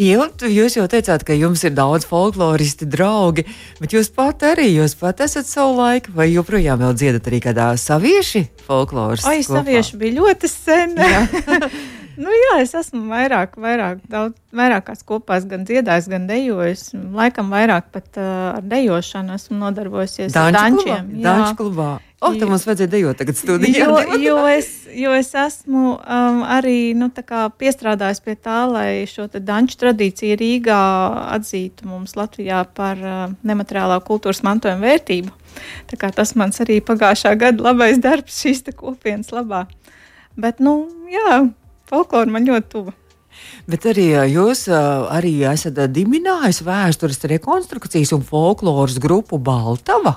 Ieva, 0.00 0.30
jūs 0.40 0.78
jau 0.78 0.86
teicāt, 0.88 1.26
ka 1.28 1.36
jums 1.36 1.66
ir 1.68 1.74
daudz 1.76 2.08
folkloristi 2.08 2.88
draugi, 2.88 3.44
bet 3.76 3.92
jūs 3.92 4.08
pat 4.08 4.46
arī, 4.54 4.70
jūs 4.72 4.96
pat 4.96 5.20
esat 5.26 5.44
savu 5.50 5.76
laiku, 5.82 6.16
vai 6.16 6.30
joprojām 6.30 6.80
vēl 6.80 6.96
dziedat 6.96 7.28
arī 7.28 7.42
kādā 7.44 7.68
savieši 7.76 8.46
folkloras? 8.64 9.28
Ai, 9.28 9.42
savieši 9.44 10.00
bija 10.00 10.16
ļoti 10.22 10.52
sen. 10.54 10.96
Nu, 12.16 12.32
jā, 12.32 12.56
es 12.62 12.72
esmu 12.76 13.02
vairāk, 13.10 13.58
vairāk, 13.60 14.00
daudz, 14.10 14.36
vairākās 14.56 15.04
kopās 15.06 15.44
gan 15.48 15.66
dziedājis, 15.68 16.08
gan 16.08 16.24
dejojis. 16.28 16.88
Laikam 16.94 17.52
vairāk 17.52 17.90
pat 17.92 18.08
uh, 18.16 18.56
ar 18.56 18.64
dejošanu 18.64 19.36
esmu 19.36 19.60
nodarbojusies 19.60 20.32
Danču 20.32 20.56
dančiem. 20.56 21.10
Danču 21.24 21.56
klubā. 21.60 21.90
O, 22.24 22.30
tam 22.32 22.48
mums 22.48 22.64
vajadzēja 22.64 22.88
dejot 22.94 23.18
tagad 23.20 23.36
studijā. 23.36 23.84
Jo, 23.84 23.98
jo, 24.22 24.36
es, 24.48 24.70
jo 24.96 25.12
es 25.12 25.28
esmu 25.36 25.82
um, 25.98 26.38
arī 26.48 26.94
nu, 26.96 27.10
piestrādājis 27.12 28.22
pie 28.24 28.34
tā, 28.40 28.62
lai 28.70 29.04
šo 29.10 29.28
danču 29.36 29.76
tradīciju 29.82 30.38
Rīgā 30.40 30.80
atzītu 31.36 31.84
mums 31.90 32.16
Latvijā 32.16 32.62
par 32.76 33.02
uh, 33.04 33.26
nemateriālā 33.44 34.00
kultūras 34.08 34.40
mantojuma 34.46 34.80
vērtību. 34.88 35.34
Tā 35.92 36.00
kā 36.00 36.08
tas 36.16 36.32
mans 36.40 36.56
arī 36.64 36.80
pagājušā 36.84 37.36
gada 37.36 37.68
labais 37.68 38.00
darbs 38.00 38.40
šīs 38.40 38.64
kopienas 38.72 39.28
labā. 39.36 39.66
Bet, 40.40 40.58
nu, 40.60 40.86
jā, 41.12 41.44
folklora 41.90 42.32
man 42.32 42.48
ļoti 42.48 42.72
tuva. 42.72 42.96
Bet 43.68 43.84
arī 43.90 44.06
jūs 44.32 44.66
arī 44.72 45.34
esat 45.50 45.78
dibinājis 45.92 46.62
vēstures 46.64 47.20
rekonstrukcijas 47.34 48.14
un 48.16 48.24
folkloras 48.24 48.96
grupu 49.02 49.38
Baltava. 49.42 50.16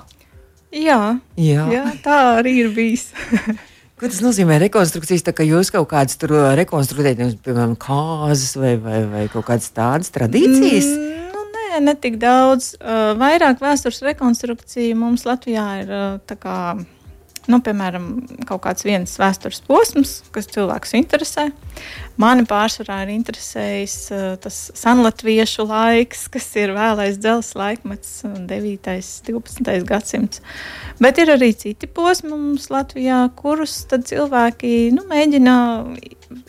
Jā, 0.70 1.18
jā. 1.34 1.66
jā 1.72 1.84
tā 2.04 2.20
arī 2.38 2.60
ir 2.64 2.72
bijis. 2.74 3.10
Ko 4.00 4.08
tas 4.08 4.22
nozīmē 4.24 4.56
rekonstrukcijas? 4.62 5.26
Tā 5.26 5.34
kā 5.36 5.44
jūs 5.44 5.68
kaut 5.74 5.90
kādas 5.90 6.16
tur 6.16 6.32
rekonstruējat, 6.56 7.34
piemēram, 7.44 7.74
kāzas 7.76 8.54
vai, 8.56 8.76
vai, 8.80 9.02
vai 9.10 9.24
kaut 9.28 9.44
kādas 9.50 9.68
tādas 9.76 10.08
tradīcijas? 10.14 10.86
Mm, 10.88 11.26
nu, 11.34 11.42
nē, 11.52 11.82
ne 11.84 11.94
tik 12.00 12.16
daudz. 12.22 12.70
Uh, 12.78 13.10
vairāk 13.20 13.60
vēstures 13.60 14.00
rekonstrukcija 14.06 14.96
mums 14.96 15.26
Latvijā 15.28 15.66
ir 15.82 15.92
uh, 15.92 16.38
kā 16.40 16.56
nu, 17.50 17.60
piemēram, 17.64 18.06
kaut 18.48 18.62
kāds 18.64 18.86
viens 18.86 19.12
vēstures 19.20 19.60
posms, 19.66 20.20
kas 20.34 20.48
cilvēks 20.52 20.94
interesē. 20.98 21.48
Mani 22.20 22.46
pārsvarā 22.48 23.00
ir 23.04 23.12
interesējis 23.14 23.96
uh, 24.14 24.24
tas 24.42 24.58
senlatviešu 24.78 25.66
laiks, 25.68 26.26
kas 26.32 26.48
ir 26.60 26.74
vēlais 26.76 27.18
dzelzs 27.20 27.54
laikmets, 27.58 28.14
9. 28.24 28.94
un 29.34 29.42
12. 29.42 29.76
gadsimts. 29.88 30.42
Bet 31.00 31.20
ir 31.22 31.32
arī 31.34 31.52
citi 31.56 31.88
posmi 31.90 32.32
mums 32.32 32.70
Latvijā, 32.72 33.22
kurus 33.38 33.82
cilvēki 33.90 34.90
nu, 34.96 35.06
mēģina 35.10 35.56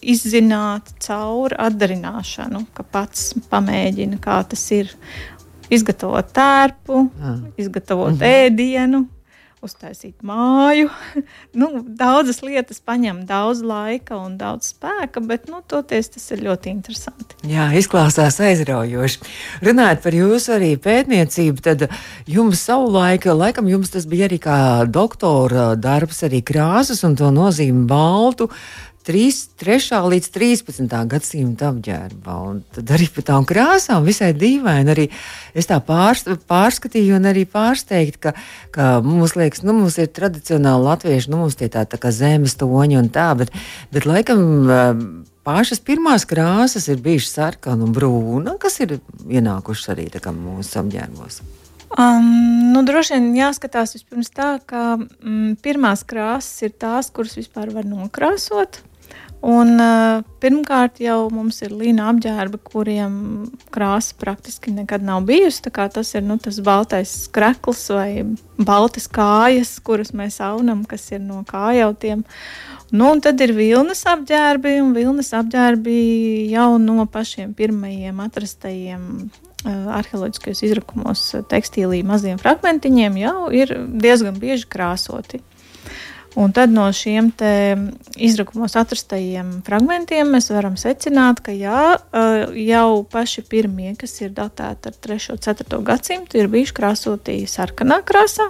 izzināt 0.01 0.93
caur 1.01 1.55
atdarināšanu, 1.57 2.65
ka 2.75 2.85
pats 2.85 3.31
pamēģina, 3.51 4.21
kā 4.21 4.41
tas 4.49 4.65
ir. 4.75 4.95
Izgatavot 5.71 6.27
tērpu, 6.35 6.97
ah. 7.23 7.37
izgatavot 7.55 8.11
mm 8.11 8.17
-hmm. 8.19 8.41
ēdienu, 8.43 8.99
uztaisīt 9.65 10.23
māju. 10.25 10.89
nu, 11.59 11.69
daudzas 11.85 12.41
lietas 12.45 12.81
prasa 12.81 12.89
daudz 13.27 13.61
laika 13.63 14.17
un 14.19 14.35
daudz 14.39 14.73
spēka, 14.73 15.21
bet 15.23 15.47
nu, 15.49 15.61
toties 15.67 16.11
tas 16.15 16.25
ir 16.33 16.43
ļoti 16.47 16.71
interesanti. 16.73 17.37
Jā, 17.47 17.69
izklausās 17.77 18.39
aizraujoši. 18.43 19.21
Runājot 19.63 20.03
par 20.03 20.17
jūsu 20.17 20.55
arī 20.57 20.73
pētniecību, 20.81 21.63
tad 21.63 21.87
jums 22.27 22.65
savulaik, 22.67 23.29
laikam, 23.31 23.69
jums 23.71 23.93
tas 23.93 24.07
bija 24.09 24.27
arī 24.27 24.41
kā 24.43 24.59
doktora 24.89 25.71
darbs, 25.79 26.23
arī 26.27 26.41
krāsas 26.45 27.05
un 27.07 27.15
to 27.19 27.31
nozīmi 27.33 27.87
baltu. 27.89 28.49
3, 29.07 29.31
3 29.61 29.99
līdz 30.11 30.27
13. 30.33 30.95
gadsimta 31.09 31.71
apģērbā. 31.71 32.35
Un 32.51 32.59
tad 32.75 32.91
arī 32.93 33.07
par 33.13 33.25
tām 33.27 33.47
krāsām 33.49 34.05
visai 34.05 34.31
dīvaini. 34.37 34.93
Arī 34.93 35.07
es 35.57 35.69
tā 35.69 35.79
pārst, 35.85 36.29
pārskatīju 36.49 37.17
un 37.17 37.29
arī 37.31 37.47
pārsteigtu, 37.49 38.21
ka, 38.27 38.35
ka 38.75 38.91
mums 39.05 39.35
liekas, 39.39 39.63
nu, 39.65 39.75
mums 39.79 39.97
ir 40.01 40.11
tradicionāli 40.13 40.87
latvieši, 40.89 41.31
nu, 41.33 41.41
mums 41.43 41.57
tie 41.59 41.71
tā, 41.73 41.87
tā 41.89 41.99
kā 42.01 42.13
zemes 42.15 42.57
toņi 42.61 42.99
un 43.01 43.11
tā, 43.13 43.31
bet, 43.41 43.53
bet 43.93 44.09
laikam. 44.09 44.45
Pašas 45.41 45.79
pirmās 45.81 46.21
krāsas 46.29 46.83
ir 46.93 46.99
bijušas 47.01 47.31
sarkana 47.33 47.87
un 47.87 47.95
brūna, 47.95 48.53
kas 48.61 48.75
ir 48.83 48.99
ienākušas 49.25 49.89
arī 49.95 50.05
mūsu 50.37 50.77
apģērbos. 50.83 51.39
Um, 51.97 52.27
nu, 52.71 52.85
droši 52.87 53.17
vien 53.17 53.33
jāskatās 53.35 53.97
vispirms 53.97 54.29
tā, 54.31 54.53
ka 54.63 54.95
mm, 54.95 55.57
pirmās 55.65 56.05
krāsas 56.07 56.61
ir 56.63 56.71
tās, 56.77 57.09
kuras 57.11 57.33
vispār 57.35 57.73
var 57.73 57.89
nokrāsot. 57.89 58.79
Un, 59.41 59.79
uh, 59.81 60.19
pirmkārt, 60.37 60.99
jau 61.01 61.25
mums 61.33 61.63
ir 61.65 61.73
līnija 61.73 62.11
apģērba, 62.11 62.59
kuriem 62.61 63.13
krāsa 63.73 64.13
praktiski 64.21 64.69
nekad 64.75 65.01
nav 65.01 65.23
bijusi. 65.25 65.63
Tas 65.73 66.13
ir 66.13 66.21
nu, 66.27 66.37
tas 66.37 66.59
baltais 66.61 67.09
skrekls 67.25 67.87
vai 67.89 68.11
baltas 68.61 69.09
kājas, 69.09 69.79
kuras 69.81 70.13
mēs 70.13 70.37
aunam, 70.45 70.85
kas 70.85 71.09
ir 71.09 71.23
no 71.25 71.41
kājautiem. 71.49 72.21
Nu, 72.93 73.15
tad 73.23 73.41
ir 73.41 73.55
vilnas 73.57 74.05
apģērbi, 74.13 74.77
un 74.85 74.93
vilnas 74.93 75.33
apģērbi 75.33 75.97
jau 76.53 76.75
no 76.77 77.07
pašiem 77.09 77.55
pirmajiem 77.57 78.21
atrastajiem 78.21 79.07
arheoloģiskajos 79.65 80.63
izrakumos 80.65 81.23
tekstīlī 81.49 82.01
maziem 82.05 82.39
fragmentiņiem 82.41 83.17
jau 83.21 83.49
ir 83.53 83.73
diezgan 84.01 84.37
bieži 84.41 84.69
krāsoti. 84.69 85.41
Un 86.39 86.53
tad 86.55 86.71
no 86.71 86.85
šiem 86.95 87.27
izrakumos 88.15 88.77
atrastajiem 88.79 89.57
fragmentiem 89.67 90.29
mēs 90.31 90.47
varam 90.53 90.77
secināt, 90.79 91.41
ka 91.43 91.51
jā, 91.51 91.97
jau 92.55 93.01
paši 93.11 93.43
pirmie, 93.51 93.91
kas 93.99 94.15
ir 94.21 94.31
datēti 94.37 94.93
ar 94.93 94.95
3. 95.07 95.25
un 95.35 95.41
4. 95.43 95.81
gadsimtu, 95.89 96.39
ir 96.39 96.47
bijuši 96.53 96.77
krāsoti 96.77 97.35
sarkanā 97.51 97.99
krāsā. 98.07 98.47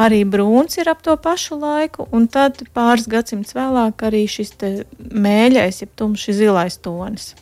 Arī 0.00 0.22
brūns 0.24 0.78
ir 0.80 0.88
ap 0.88 1.02
to 1.04 1.12
pašu 1.20 1.58
laiku, 1.60 2.06
un 2.16 2.30
tad 2.32 2.62
pāris 2.72 3.10
gadsimtus 3.10 3.52
vēlāk 3.58 4.06
arī 4.06 4.24
šis 4.30 4.54
mēļais, 4.96 5.82
jeb 5.82 5.92
tumšs 6.00 6.32
zilais 6.38 6.80
tonis. 6.80 7.34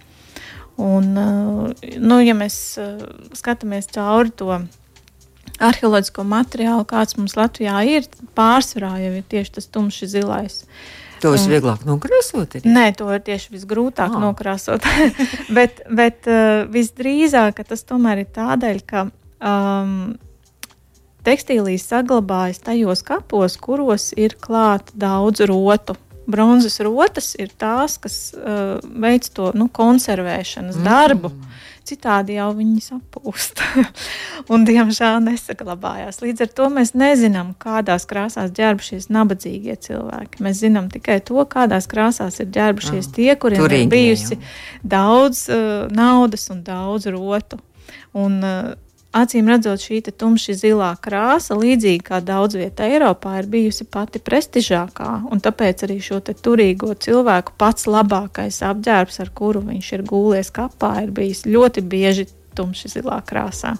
Un, 0.78 1.14
nu, 1.14 2.18
ja 2.22 2.34
mēs 2.38 2.56
skatāmies 3.38 3.90
cauri 3.94 4.34
to 4.34 4.58
arheoloģisko 5.62 6.24
materiālu, 6.28 6.86
kāds 6.88 7.18
mums 7.18 7.36
Latvijā 7.38 7.82
ir, 7.88 8.08
pārsvarā 8.38 8.94
jau 9.02 9.12
ir 9.18 9.26
tieši 9.28 9.58
tas 9.58 9.68
tumšs 9.74 10.08
zilais. 10.14 10.62
To 11.22 11.32
visvieglāk 11.34 11.82
nokrāsot? 11.86 12.60
Ir? 12.60 12.66
Nē, 12.68 12.92
to 12.98 13.08
ir 13.10 13.22
tieši 13.26 13.50
visgrūtāk 13.56 14.14
ah. 14.14 14.22
nokrāsot. 14.22 14.86
bet 15.56 15.82
bet 15.90 16.28
uh, 16.30 16.62
visdrīzāk 16.70 17.64
tas 17.66 17.82
tomēr 17.88 18.22
ir 18.22 18.30
tādēļ, 18.36 18.82
ka 18.86 19.08
um, 19.10 19.94
tekstīlīs 21.26 21.88
saglabājas 21.90 22.62
tajos 22.64 23.02
kapos, 23.06 23.58
kuros 23.60 24.12
ir 24.16 24.38
klāta 24.40 24.94
daudz 24.94 25.42
rotu. 25.48 25.98
Bronzas 26.28 26.76
rotas 26.84 27.32
ir 27.40 27.50
tās, 27.56 27.96
kas 28.02 28.18
uh, 28.36 28.76
veic 28.84 29.30
to 29.32 29.50
nu, 29.56 29.70
konservēšanas 29.72 30.76
mm. 30.76 30.86
darbu. 30.86 31.32
Citādi 31.88 32.36
jau 32.36 32.48
viņi 32.56 32.82
sapūst 32.84 33.62
un, 34.52 34.66
diemžēl, 34.68 35.20
nesaglabājās. 35.24 36.20
Līdz 36.24 36.44
ar 36.44 36.50
to 36.60 36.66
mēs 36.74 36.92
nezinām, 36.98 37.54
kādās 37.62 38.04
krāsās 38.10 38.52
ģērbušies 38.56 39.08
nabadzīgie 39.14 39.78
cilvēki. 39.88 40.42
Mēs 40.44 40.60
zinām 40.64 40.90
tikai 40.92 41.20
to, 41.24 41.40
kādās 41.48 41.88
krāsās 41.90 42.40
ir 42.42 42.50
ģērbušies 42.56 43.08
ah, 43.08 43.14
tie, 43.16 43.30
kuriem 43.40 43.64
Turīgi, 43.64 43.86
ir 43.88 43.94
bijusi 43.94 44.36
jau. 44.36 44.52
daudz 44.96 45.46
uh, 45.52 45.88
naudas 45.94 46.48
un 46.52 46.60
daudz 46.66 47.08
rotu. 47.14 47.60
Un, 48.18 48.40
uh, 48.44 48.76
Acīm 49.16 49.46
redzot, 49.48 49.80
šī 49.80 50.02
tumši 50.04 50.52
zilā 50.52 50.90
krāsa, 51.00 51.56
līdzīgi 51.56 52.02
kā 52.04 52.18
daudz 52.20 52.58
vietā 52.60 52.84
Eiropā, 52.92 53.38
ir 53.40 53.46
bijusi 53.48 53.86
pati 53.88 54.20
prestižākā, 54.20 55.08
un 55.32 55.40
tāpēc 55.40 55.86
arī 55.86 55.96
šo 56.04 56.20
turīgo 56.20 56.92
cilvēku 56.92 57.56
pats 57.56 57.88
labākais 57.88 58.60
apģērbs, 58.68 59.20
ar 59.24 59.30
kuru 59.32 59.64
viņš 59.64 59.92
ir 59.96 60.04
gūlies 60.12 60.52
kapā, 60.52 60.92
ir 61.06 61.14
bijis 61.16 61.46
ļoti 61.48 61.86
bieži 61.88 62.26
tumši 62.58 62.98
zilā 62.98 63.20
krāsā. 63.26 63.76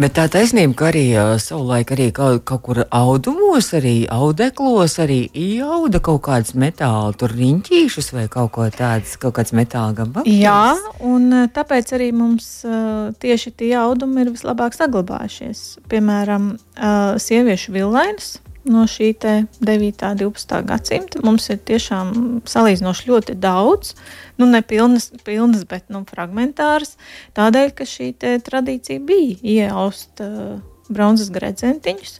Bet 0.00 0.14
tā 0.16 0.24
taisnība, 0.32 0.72
ka 0.78 0.86
arī 0.88 1.02
uh, 1.12 1.34
savulaik 1.40 1.92
arī 1.92 2.06
kaut, 2.16 2.40
kaut 2.48 2.62
kur 2.64 2.80
audumos, 2.86 3.68
arī 3.76 4.06
audeklos, 4.10 4.96
arī 5.02 5.18
iauda 5.36 6.00
kaut 6.04 6.22
kādas 6.28 6.54
metāla 6.56 7.12
tur 7.20 7.34
riņķīšus 7.36 8.12
vai 8.16 8.26
kaut 8.32 8.54
ko 8.56 8.68
tādas, 8.72 9.18
kaut 9.20 9.36
kāds 9.36 9.52
metāla 9.56 9.92
gabals. 10.00 10.30
Jā, 10.30 10.76
un 11.04 11.28
tāpēc 11.52 11.92
arī 11.98 12.10
mums 12.16 12.48
uh, 12.64 13.10
tieši 13.20 13.52
tie 13.60 13.74
audumi 13.82 14.24
ir 14.24 14.32
vislabāk 14.32 14.76
saglabājušies. 14.78 15.82
Piemēram, 15.92 16.54
uh, 16.56 17.18
sieviešu 17.20 17.76
villainas 17.76 18.38
no 18.64 18.84
šī 18.88 19.12
9. 19.20 20.02
un 20.10 20.18
12. 20.20 20.56
gadsimta. 20.68 21.20
Mums 21.24 21.48
ir 21.52 21.60
tiešām 21.68 22.40
salīdzinoši 22.48 23.08
ļoti 23.10 23.36
daudz, 23.40 23.94
nu, 24.40 24.48
ne 24.50 24.62
pilnas, 24.62 25.10
pilnas 25.24 25.64
bet 25.68 25.88
nu, 25.92 26.04
fragmentāras, 26.08 26.96
tādēļ, 27.38 27.74
ka 27.76 27.88
šī 27.88 28.12
tradīcija 28.20 29.00
bija 29.04 29.36
ieaust 29.42 30.22
uh, 30.24 30.58
bronzas 30.90 31.30
gredzentiņus. 31.34 32.18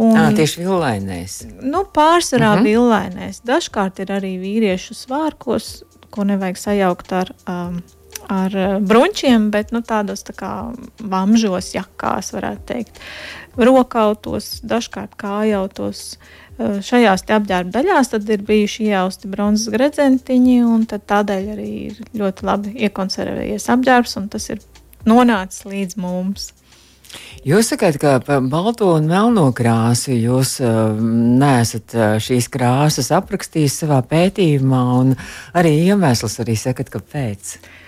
Un, 0.00 0.16
à, 0.16 0.28
tieši 0.32 0.62
villainēs. 0.64 1.40
Nu, 1.60 1.84
pārsvarā 1.84 2.54
uh 2.54 2.60
mhm. 2.60 2.64
-huh. 2.64 2.68
villainēs. 2.68 3.42
Dažkārt 3.44 4.00
ir 4.00 4.12
arī 4.16 4.36
vīriešu 4.40 4.96
svārkos, 4.96 5.82
ko 6.10 6.24
nevajag 6.24 6.58
sajaukt 6.58 7.12
ar. 7.12 7.34
Um, 7.46 7.82
ar 8.30 8.54
bruņķiem, 8.86 9.48
bet 9.54 9.72
nu, 9.74 9.82
tādos 9.86 10.22
tā 10.26 10.34
kā 10.36 10.52
vamžos, 11.02 11.72
jakās, 11.74 12.30
varētu 12.36 12.66
teikt 12.68 13.00
rokautos, 13.58 14.60
dažkārt 14.66 15.16
kājautos. 15.20 16.14
Eh, 16.60 16.78
šajās 16.84 17.24
apģērba 17.24 17.72
daļās 17.74 18.12
ir 18.20 18.44
bijuši 18.46 18.86
iejausti 18.90 19.30
bronzas 19.32 19.72
gredzentiņi, 19.72 20.60
un 20.66 20.86
tādēļ 20.86 21.50
arī 21.56 21.72
ir 21.88 22.00
ļoti 22.14 22.46
labi 22.46 22.74
iekonservējies 22.86 23.68
apģērbs, 23.74 24.16
un 24.20 24.30
tas 24.32 24.50
ir 24.52 24.64
nonācis 25.08 25.66
līdz 25.66 26.00
mums. 26.00 26.50
Jūs 27.42 27.72
sakāt, 27.72 27.96
ka 27.98 28.18
par 28.22 28.44
balto 28.46 28.92
un 28.94 29.08
melno 29.10 29.48
krāsu 29.56 30.12
jūs 30.14 30.60
uh, 30.62 30.92
neesat 30.94 31.96
šīs 32.22 32.46
krāsas 32.52 33.10
aprakstījis 33.16 33.80
savā 33.82 33.98
pētījumā, 34.06 34.82
un 35.00 35.16
arī 35.58 35.72
iemesls 35.88 36.38
arī 36.44 36.54
sakat, 36.60 36.92
kāpēc. 36.92 37.56
Uh, 37.56 37.79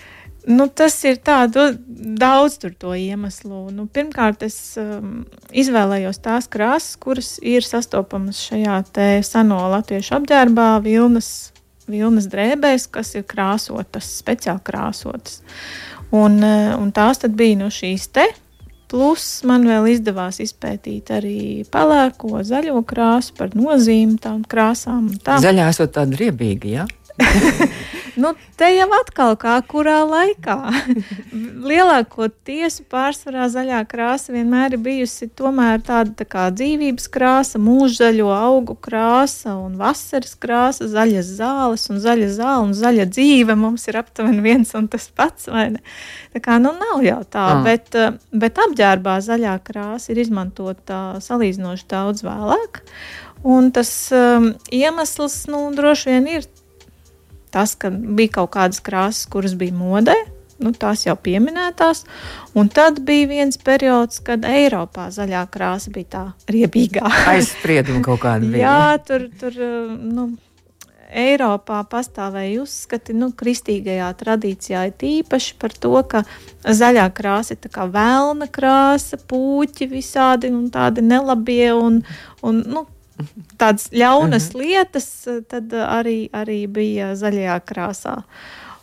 Nu, 0.48 0.66
tas 0.66 0.96
ir 1.06 1.20
tāds 1.22 1.76
daudz 2.18 2.56
to 2.58 2.94
iemeslu. 2.98 3.68
Nu, 3.70 3.86
pirmkārt, 3.86 4.42
es 4.42 4.74
um, 4.80 5.22
izvēlējos 5.54 6.18
tās 6.24 6.48
krāsas, 6.50 6.96
kuras 6.98 7.36
ir 7.38 7.62
sastopamas 7.62 8.40
šajā 8.48 8.80
seno 9.26 9.60
latviešu 9.76 10.16
apģērbā, 10.18 10.68
vilnas, 10.82 11.52
vilnas 11.86 12.26
drēbēs, 12.32 12.88
kas 12.90 13.14
ir 13.14 13.26
krāsotas, 13.28 14.08
speciāli 14.22 14.64
krāsotas. 14.66 15.40
Un, 16.10 16.40
uh, 16.42 16.72
un 16.80 16.90
tās 16.90 17.22
bija 17.28 17.62
no 17.62 17.70
šīs 17.70 18.08
te. 18.10 18.26
Plus 18.92 19.24
man 19.48 19.62
vēl 19.64 19.86
izdevās 19.94 20.36
izpētīt 20.42 21.14
arī 21.14 21.62
pelēko, 21.72 22.42
zaļo 22.44 22.82
krāsu 22.84 23.32
par 23.38 23.54
nozīmi 23.56 24.18
tām 24.20 24.42
krāsām. 24.44 25.06
Tā. 25.24 25.38
Zaļā 25.40 25.70
esot 25.72 25.94
tāda 25.94 26.18
riebīga, 26.18 26.68
jā? 26.68 26.82
Ja? 26.84 27.01
nu, 28.22 28.32
te 28.56 28.68
jau 28.72 28.88
atkal 28.96 29.34
kā 29.40 29.54
kurā 29.68 30.00
laikā. 30.08 30.56
Lielāko 31.68 32.28
tiesu 32.46 32.84
pārsvarā 32.90 33.46
zaļā 33.52 33.82
krāsa 33.90 34.34
vienmēr 34.34 34.76
ir 34.76 34.82
bijusi 34.82 35.28
tāda 35.36 36.04
tā 36.18 36.26
kā 36.28 36.48
dzīvības 36.54 37.08
krāsa, 37.12 37.60
mūžzaļo 37.62 38.30
augu 38.34 38.76
krāsa 38.80 39.56
un 39.60 39.76
vasaras 39.80 40.34
krāsa, 40.40 40.88
zaļas 40.90 41.32
zāles 41.40 41.88
un 41.92 42.00
zaļa 42.02 42.30
zāle 42.36 42.68
un 42.68 42.76
zaļa 42.76 43.08
dzīve 43.12 43.56
mums 43.58 43.88
ir 43.88 44.00
aptuveni 44.00 44.44
viens 44.44 44.72
un 44.78 44.88
tas 44.92 45.08
pats. 45.08 45.50
Tā 46.32 46.40
kā 46.42 46.58
nu 46.62 46.72
nav 46.76 47.02
jau 47.04 47.20
tā, 47.28 47.48
mm. 47.56 47.66
bet, 47.66 47.92
eh, 47.98 48.16
bet 48.32 48.60
apģērbā 48.62 49.18
zaļā 49.24 49.58
krāsa 49.66 50.12
ir 50.12 50.22
izmantota 50.24 51.02
salīdzinoši 51.22 51.88
daudz 51.92 52.24
vēlāk. 52.26 52.82
Un 53.42 53.72
tas 53.74 53.90
um, 54.14 54.52
iemesls 54.70 55.48
nu, 55.50 55.64
droši 55.74 56.12
vien 56.12 56.28
ir 56.30 56.44
tas, 57.52 57.74
ka 57.78 57.90
bija 57.92 58.38
kaut 58.40 58.54
kādas 58.56 58.82
krāsas, 58.84 59.26
kuras 59.32 59.56
bija 59.58 59.76
modē. 59.76 60.16
Nu, 60.62 60.70
tās 60.78 61.02
jau 61.06 61.16
pieminētās. 61.18 62.04
Un 62.58 62.68
tad 62.70 63.00
bija 63.06 63.26
viens 63.30 63.58
periods, 63.58 64.20
kad 64.22 64.46
Eiropā 64.46 65.08
zaļā 65.10 65.42
krāsa 65.50 65.90
bija 65.94 66.10
tā 66.12 66.22
riebīgā. 66.52 67.02
Aizspriedumi 67.32 68.04
kaut 68.06 68.22
kādi 68.22 68.48
bija. 68.52 68.68
Jā, 68.68 69.02
tur, 69.08 69.26
tur 69.40 69.58
nu, 69.98 70.28
Eiropā 71.12 71.82
pastāvēja 71.92 72.62
uzskati, 72.62 73.12
nu, 73.16 73.30
kristīgajā 73.36 74.08
tradīcijā 74.22 74.86
ir 74.88 75.04
īpaši 75.08 75.58
par 75.60 75.74
to, 75.76 75.92
ka 76.08 76.22
zaļā 76.64 77.04
krāsa 77.16 77.56
ir 77.56 77.72
kā 77.72 77.84
vēlna 77.92 78.48
krāsa, 78.52 79.20
puķi 79.28 79.90
visādi 79.92 80.52
un 80.52 80.70
tādi 80.72 81.04
nelabie 81.04 81.72
un, 81.76 82.00
un 82.40 82.62
nu, 82.64 82.86
tādas 83.60 83.88
ļaunas 83.92 84.48
uh 84.48 84.54
mhm. 84.54 84.60
-huh. 84.60 84.66
lietas, 84.66 85.28
tad 85.48 85.72
arī, 85.72 86.30
arī 86.32 86.66
bija 86.66 87.14
zaļajā 87.14 87.60
krāsā. 87.66 88.22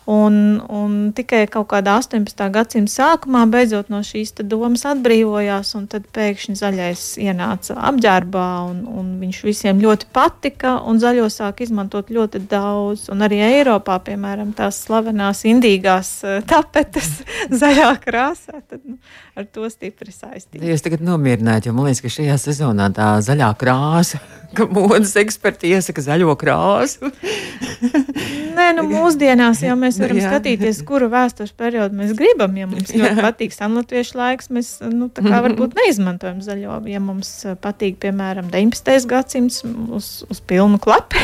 Un, 0.09 0.57
un 0.73 0.93
tikai 1.13 1.43
kaut 1.53 1.67
kādā 1.69 1.99
18. 2.01 2.47
gadsimta 2.49 2.89
sākumā 2.89 3.43
beidzot 3.51 3.91
no 3.93 3.99
šīs 4.01 4.31
domas 4.41 4.81
atbrīvojās, 4.89 5.75
un 5.77 5.83
tad 5.91 6.07
pēkšņi 6.15 6.55
zaļais 6.57 7.03
ienāca 7.21 7.75
apģērbā, 7.91 8.47
un, 8.71 8.79
un 8.89 9.11
viņš 9.21 9.43
visiem 9.45 9.83
ļoti 9.83 10.09
patika, 10.15 10.79
un 10.89 10.97
zaļo 10.97 11.27
sāk 11.29 11.61
izmantot 11.61 12.09
ļoti 12.09 12.41
daudz. 12.49 13.05
Un 13.13 13.21
arī 13.27 13.37
Eiropā, 13.51 13.99
piemēram, 14.07 14.55
tās 14.57 14.81
slavenās 14.87 15.43
indīgās 15.45 16.15
eh, 16.25 16.41
tapetes 16.41 17.19
zaļā 17.61 17.91
krāsā, 18.01 18.63
tad 18.65 18.81
nu, 18.81 18.97
ar 19.39 19.47
to 19.47 19.67
stipri 19.71 20.11
saistīts. 20.13 20.63
Jūs 20.65 20.83
tagad 20.85 21.03
nomierinājāt, 21.05 21.69
jo 21.69 21.75
man 21.75 21.87
liekas, 21.87 22.01
ka 22.03 22.11
šajā 22.13 22.35
sezonā 22.41 22.89
tā 22.95 23.11
zaļā 23.23 23.49
krāsa, 23.59 24.19
ka 24.57 24.67
modes 24.71 25.15
eksperti 25.19 25.71
iesaka 25.75 26.03
zaļo 26.03 26.35
krāsu. 26.39 27.11
Nē, 28.59 28.65
nu 28.75 28.83
mūsdienās 28.89 29.61
jau 29.63 29.77
mēs 29.79 30.01
varam 30.01 30.19
jā. 30.19 30.27
skatīties, 30.27 30.81
kuru 30.87 31.07
vēstures 31.13 31.53
periodu 31.55 31.95
mēs 31.95 32.11
gribam. 32.17 32.57
Ja 32.59 32.67
mums 32.67 32.91
ļoti 32.91 33.23
patīk 33.23 33.55
senlatviešu 33.55 34.19
laiks, 34.19 34.51
mēs 34.51 34.73
nu, 34.89 35.07
tā 35.13 35.23
kā 35.23 35.39
varbūt 35.45 35.75
neizmantojam 35.79 36.43
zaļo. 36.43 36.81
Ja 36.91 36.99
mums 37.03 37.31
patīk, 37.63 38.01
piemēram, 38.03 38.51
19. 38.51 39.07
gadsimts 39.09 39.63
uz, 39.63 40.11
uz 40.27 40.43
pilnu 40.49 40.81
klapu. 40.83 41.23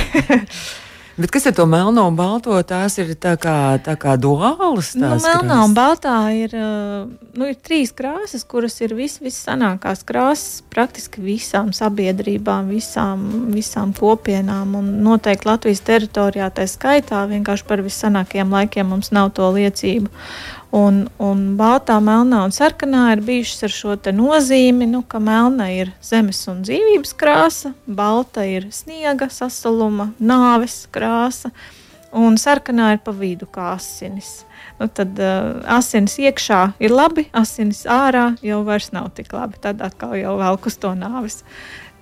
Bet 1.16 1.32
kas 1.32 1.46
ir 1.48 1.54
to 1.56 1.64
melno 1.64 2.04
un 2.10 2.16
balto? 2.18 2.58
Tās 2.68 2.98
ir 3.00 3.14
tā 3.16 3.38
kā, 3.40 3.80
tā 3.80 3.94
kā 3.96 4.18
duālas. 4.20 4.90
Nu, 5.00 5.14
melnā 5.24 5.62
un 5.64 5.76
baltā 5.76 6.16
ir, 6.36 6.52
nu, 6.52 7.48
ir 7.48 7.56
trīs 7.64 7.94
krāsas, 7.96 8.44
kuras 8.44 8.76
ir 8.84 8.92
vis, 8.98 9.16
vissanākās 9.24 10.04
krāsas 10.08 10.60
praktiski 10.74 11.24
visām 11.24 11.72
sabiedrībām, 11.76 12.68
visām, 12.68 13.24
visām 13.56 13.96
kopienām. 13.96 14.76
Un 14.82 14.92
noteikti 15.08 15.48
Latvijas 15.48 15.86
teritorijā 15.88 16.52
tā 16.52 16.68
skaitā 16.68 17.24
vienkārši 17.32 17.70
par 17.70 17.86
vissanākajiem 17.86 18.52
laikiem 18.60 18.92
mums 18.92 19.14
nav 19.16 19.32
to 19.40 19.48
liecību. 19.56 20.12
Un, 20.76 21.06
un 21.24 21.44
baltā, 21.56 22.02
melnā 22.04 22.42
un 22.44 22.52
sarkanā 22.52 23.06
ir 23.14 23.22
bijušas 23.24 23.64
ar 23.64 23.72
šo 23.72 23.94
nozīmi, 24.12 24.84
nu, 24.92 25.06
ka 25.08 25.22
melna 25.24 25.70
ir 25.72 25.94
zemes 26.04 26.42
un 26.52 26.66
dzīvības 26.68 27.14
krāsa, 27.16 27.72
balta 27.88 28.44
ir 28.44 28.68
sniega, 28.76 29.30
sasaluma, 29.32 30.10
nāves 30.20 30.82
krāsa, 30.92 31.54
un 32.12 32.36
sarkanā 32.36 32.90
ir 32.96 33.00
pa 33.06 33.14
vidu 33.16 33.48
kā 33.48 33.70
asinis. 33.78 34.42
Nu, 34.76 34.90
tad 34.92 35.16
uh, 35.16 35.62
asinis 35.78 36.18
iekšā 36.20 36.60
ir 36.84 36.92
labi, 36.92 37.30
asinis 37.32 37.86
ārā 37.88 38.34
jau 38.44 38.60
vairs 38.68 38.90
nav 38.92 39.14
tik 39.16 39.32
labi. 39.32 39.62
Tad 39.64 39.80
atkal 39.86 40.18
jau 40.20 40.34
velk 40.42 40.68
uz 40.68 40.76
to 40.76 40.92
nāves. 40.98 41.46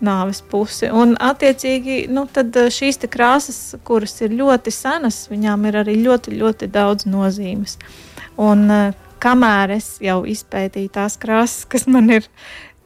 Nāves 0.03 0.41
pusi. 0.49 0.89
Un, 0.89 1.13
attiecīgi, 1.21 2.07
nu, 2.11 2.25
šīs 2.73 2.97
krāsas, 3.05 3.59
kuras 3.85 4.17
ir 4.25 4.33
ļoti 4.33 4.73
senas, 4.73 5.27
viņām 5.29 5.69
ir 5.69 5.77
arī 5.83 5.99
ļoti, 6.01 6.33
ļoti 6.41 6.71
daudz 6.73 7.05
nozīmes. 7.07 7.77
Uh, 7.77 8.12
Un, 8.41 8.67
uh, 8.71 9.09
kamēr 9.23 9.77
es 9.77 9.97
jau 10.03 10.21
izpētīju 10.29 10.93
tās 10.97 11.17
krāsas, 11.21 11.65
kas 11.69 11.87
man 11.87 12.09
ir 12.11 12.27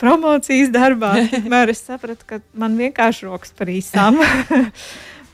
promocijas 0.01 0.71
darbā, 0.73 1.15
tikmēr 1.33 1.73
es 1.73 1.83
sapratu, 1.87 2.27
ka 2.29 2.41
man 2.57 2.77
vienkārši 2.79 3.29
rokas 3.29 3.53
par 3.57 3.71
īsām. 3.73 4.19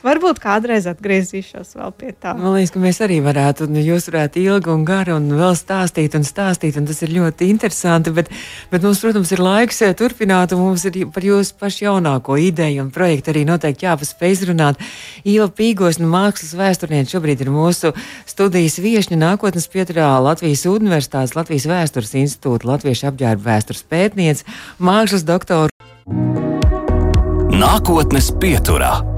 Varbūt 0.03 0.41
kādreiz 0.43 0.83
atgriezīšos 0.91 1.77
vēl 1.77 1.91
pie 1.95 2.09
tā. 2.11 2.33
Man 2.35 2.57
liekas, 2.57 2.73
ka 2.75 2.79
mēs 2.83 2.97
arī 3.05 3.21
varētu, 3.23 3.69
un 3.69 3.77
jūs 3.79 4.09
varētu 4.09 4.41
ilgi 4.41 4.71
un 4.73 4.81
gari 4.83 5.13
un 5.15 5.29
vēl 5.31 5.55
stāstīt 5.55 6.17
un 6.19 6.25
stāstīt, 6.27 6.75
un 6.75 6.89
tas 6.89 6.99
ir 7.05 7.13
ļoti 7.15 7.47
interesanti. 7.47 8.11
Bet, 8.17 8.27
bet 8.71 8.83
mums, 8.83 8.99
protams, 8.99 9.31
ir 9.31 9.39
laiks 9.39 9.79
eh, 9.87 9.93
turpināt, 9.95 10.51
un 10.51 10.59
mums 10.65 10.83
ir 10.89 10.97
par 11.15 11.23
jūsu 11.23 11.55
pašu 11.61 11.85
jaunāko 11.85 12.35
ideju 12.35 12.83
un 12.83 12.91
projektu 12.91 13.31
arī 13.31 13.45
noteikti 13.47 13.87
jāpaspēj 13.87 14.35
izrunāt. 14.35 14.83
Ieva 15.23 15.47
Pīgos 15.47 16.01
no 16.03 16.11
mākslas 16.11 16.51
vēsturniece 16.59 17.15
šobrīd 17.15 17.45
ir 17.47 17.53
mūsu 17.55 17.93
studijas 18.27 18.81
viešņa 18.83 19.21
nākotnes 19.23 19.69
pieturā 19.71 20.11
Latvijas 20.19 20.65
Universitātes, 20.67 21.37
Latvijas 21.39 21.69
vēstures 21.71 22.13
institūta, 22.25 22.73
Latviešu 22.73 23.07
apģērba 23.13 23.53
vēstures 23.53 23.87
pētniece, 23.87 24.43
mākslas 24.83 25.23
doktora. 25.23 25.71
Nākotnes 27.55 28.33
pieturā. 28.43 29.12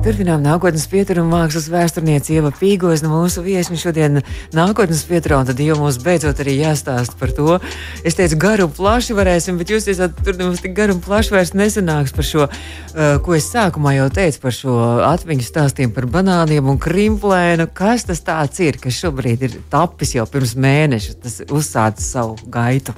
Turpinām 0.00 0.40
nākotnes 0.40 0.86
pieturu 0.88 1.20
un 1.20 1.28
mākslas 1.28 1.66
vēsturniece 1.68 2.32
Ieva 2.32 2.48
Pīgos 2.56 3.02
no 3.04 3.10
mūsu 3.12 3.42
viesņa 3.44 3.76
šodien 3.76 4.22
nākotnes 4.56 5.02
pieturā, 5.04 5.42
un 5.42 5.48
tad 5.50 5.58
jau 5.60 5.74
mums 5.76 5.98
beidzot 6.00 6.38
arī 6.40 6.54
jāstāst 6.56 7.18
par 7.20 7.34
to. 7.36 7.58
Es 8.00 8.16
teicu, 8.16 8.38
garu 8.40 8.64
un 8.64 8.72
plaši 8.78 9.12
varēsim, 9.18 9.58
bet 9.60 9.68
jūs 9.68 9.84
teicāt, 9.90 10.14
tur 10.24 10.38
mums 10.40 10.62
tik 10.64 10.72
garu 10.78 10.94
un 10.96 11.02
plaši 11.04 11.34
vairs 11.34 11.52
nesanāks 11.52 12.14
par 12.16 12.24
šo, 12.24 12.46
uh, 12.48 13.18
ko 13.26 13.36
es 13.36 13.50
sākumā 13.52 13.92
jau 13.98 14.06
teicu 14.16 14.40
par 14.46 14.56
šo 14.56 14.78
atmiņu 15.10 15.44
stāstījumu 15.44 15.92
par 15.98 16.08
banāniem 16.16 16.72
un 16.72 16.80
krimplēnu. 16.80 17.68
Kas 17.76 18.08
tas 18.08 18.24
tāds 18.24 18.64
ir, 18.64 18.80
kas 18.80 18.96
šobrīd 19.02 19.44
ir 19.50 19.58
tapis 19.68 20.14
jau 20.16 20.24
pirms 20.32 20.56
mēneša, 20.56 21.18
tas 21.26 21.36
uzsācis 21.44 22.08
savu 22.16 22.40
gaitu? 22.48 22.96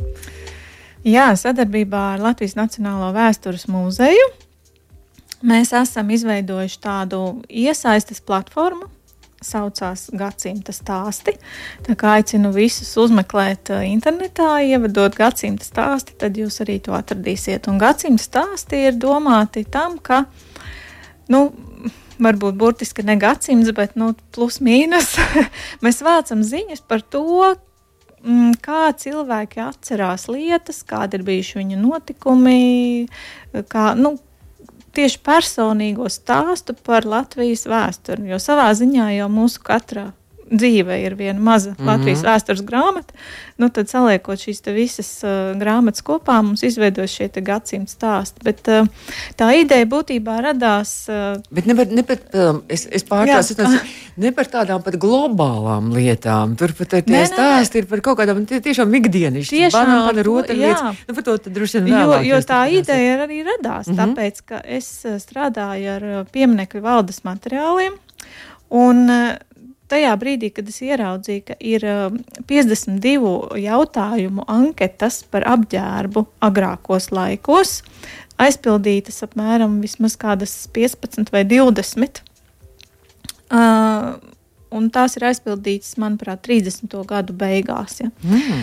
Jā, 1.03 1.33
sadarbībā 1.35 2.07
ar 2.13 2.25
Latvijas 2.31 2.55
Nacionālo 2.63 3.11
vēstures 3.19 3.67
muzeju 3.67 4.31
Mēs 5.43 5.73
esam 5.75 6.11
izveidojuši 6.15 6.81
tādu 6.83 7.21
iesaistes 7.51 8.23
platformu, 8.23 8.87
saucās 9.43 10.07
Gadsimta 10.15 10.71
stāsti. 10.75 11.35
Tā 11.87 11.97
kā 11.99 12.17
aicinu 12.21 12.53
visus 12.55 12.93
uzmeklēt 13.01 13.73
uh, 13.75 13.83
internetā, 13.87 14.61
ievadot 14.63 15.17
gadsimta 15.19 15.67
stāsti, 15.67 16.15
tad 16.19 16.39
jūs 16.39 16.61
arī 16.63 16.79
to 16.85 16.95
atradīsiet. 16.95 17.67
Un 17.71 17.81
gadsimta 17.83 18.23
stāsti 18.23 18.85
ir 18.87 19.01
domāti 19.03 19.65
tam, 19.67 19.99
ka, 19.99 20.25
nu, 21.33 21.49
varbūt 22.23 22.59
burtiski 22.59 23.05
ne 23.07 23.19
gadsimts, 23.21 23.73
bet 23.75 23.99
nu, 23.99 24.13
plus 24.35 24.61
mīnus 24.63 25.17
mēs 25.85 26.03
vācam 26.07 26.47
ziņas 26.47 26.85
par 26.87 27.03
to, 27.03 27.55
mm, 28.23 28.59
kā 28.63 28.93
cilvēki 28.95 29.63
atcerās 29.67 30.29
lietas, 30.31 30.85
kādi 30.87 31.19
ir 31.19 31.27
bijuši 31.27 31.65
viņu 31.65 31.81
notikumi, 31.83 32.61
kā, 33.73 33.93
nu, 33.99 34.17
tieši 34.97 35.21
personīgo 35.25 36.09
stāstu 36.13 36.77
par 36.87 37.07
Latvijas 37.09 37.67
vēsturi. 37.71 38.31
Jo 38.33 38.41
savā 38.43 38.71
ziņā 38.77 39.13
jau 39.17 39.29
mūsu 39.33 39.63
katrā 39.65 40.11
dzīve 40.53 40.99
ir 41.03 41.17
viena 41.19 41.41
maza 41.41 41.71
mm 41.71 41.77
-hmm. 41.77 41.87
Latvijas 41.87 42.23
vēstures 42.23 42.63
grāmata. 42.65 43.15
Nu, 43.57 43.69
tad, 43.69 43.89
saliekot 43.89 44.41
šīs 44.41 44.63
visas 44.75 45.11
uh, 45.25 45.53
grāmatas 45.59 46.03
kopā, 46.03 46.41
mums 46.43 46.63
izveidojas 46.63 47.11
šie 47.11 47.29
gadsimta 47.29 47.93
stāsti. 47.93 48.43
Bet, 48.45 48.69
uh, 48.69 48.89
tā 49.39 49.53
ideja 49.61 49.87
būtībā 49.87 50.41
radās. 50.43 51.07
Uh, 51.09 51.43
Bet 51.51 51.67
ne 51.67 51.77
par, 51.77 51.87
ne 51.87 52.03
par, 52.03 52.19
um, 52.35 52.63
es, 52.69 52.87
es 52.91 53.05
pārtraucu, 53.05 53.69
ne 54.17 54.33
par 54.33 54.47
tādām 54.47 54.83
pat 54.83 54.97
globālām 54.97 55.93
lietām. 55.95 56.57
Tur 56.57 56.75
pat 56.79 56.89
tie 56.89 57.03
nē, 57.07 57.27
stāsti 57.31 57.83
ir 57.83 57.87
par 57.87 58.01
kaut 58.01 58.19
kādām 58.19 58.47
tie, 58.47 58.61
tiešām 58.61 58.95
ikdienišķām, 59.01 59.71
banāna, 59.77 60.27
rotaļlietas. 60.27 61.05
Nu, 61.09 61.15
par 61.15 61.29
to 61.29 61.37
droši 61.47 61.81
vien 61.81 61.95
vēlāk. 61.95 62.27
Jo, 62.27 62.37
jo 62.37 62.43
tā 62.49 62.63
ideja 62.73 63.23
arī 63.27 63.43
radās, 63.47 63.87
mm 63.87 63.95
-hmm. 63.95 64.01
tāpēc, 64.01 64.43
ka 64.47 64.63
es 64.65 65.05
uh, 65.05 65.21
strādāju 65.23 65.97
ar 65.97 66.03
uh, 66.03 66.27
pieminekļu 66.33 66.81
valdes 66.81 67.23
materiāliem. 67.25 68.01
Un 68.73 69.11
uh, 69.11 69.37
tajā 69.93 70.13
brīdī, 70.21 70.51
kad 70.57 70.69
es 70.73 70.81
ieraudzīju, 70.85 71.45
ka 71.51 71.57
ir 71.61 71.87
52 72.49 73.15
um, 73.21 73.55
jautājumu 73.61 74.47
anketas 74.51 75.21
par 75.29 75.47
apģērbu 75.53 76.25
agrākos 76.49 77.11
laikos, 77.15 77.81
aizpildītas 78.43 79.23
apmēram 79.29 79.79
15 79.85 81.33
vai 81.35 81.45
20. 81.49 82.23
Uh, 83.53 84.15
un 84.73 84.89
tās 84.93 85.19
ir 85.19 85.27
aizpildītas, 85.29 85.97
manuprāt, 86.01 86.41
30. 86.49 86.97
gadu 87.09 87.37
beigās. 87.37 88.01
Ja. 88.01 88.09
Mm. 88.25 88.63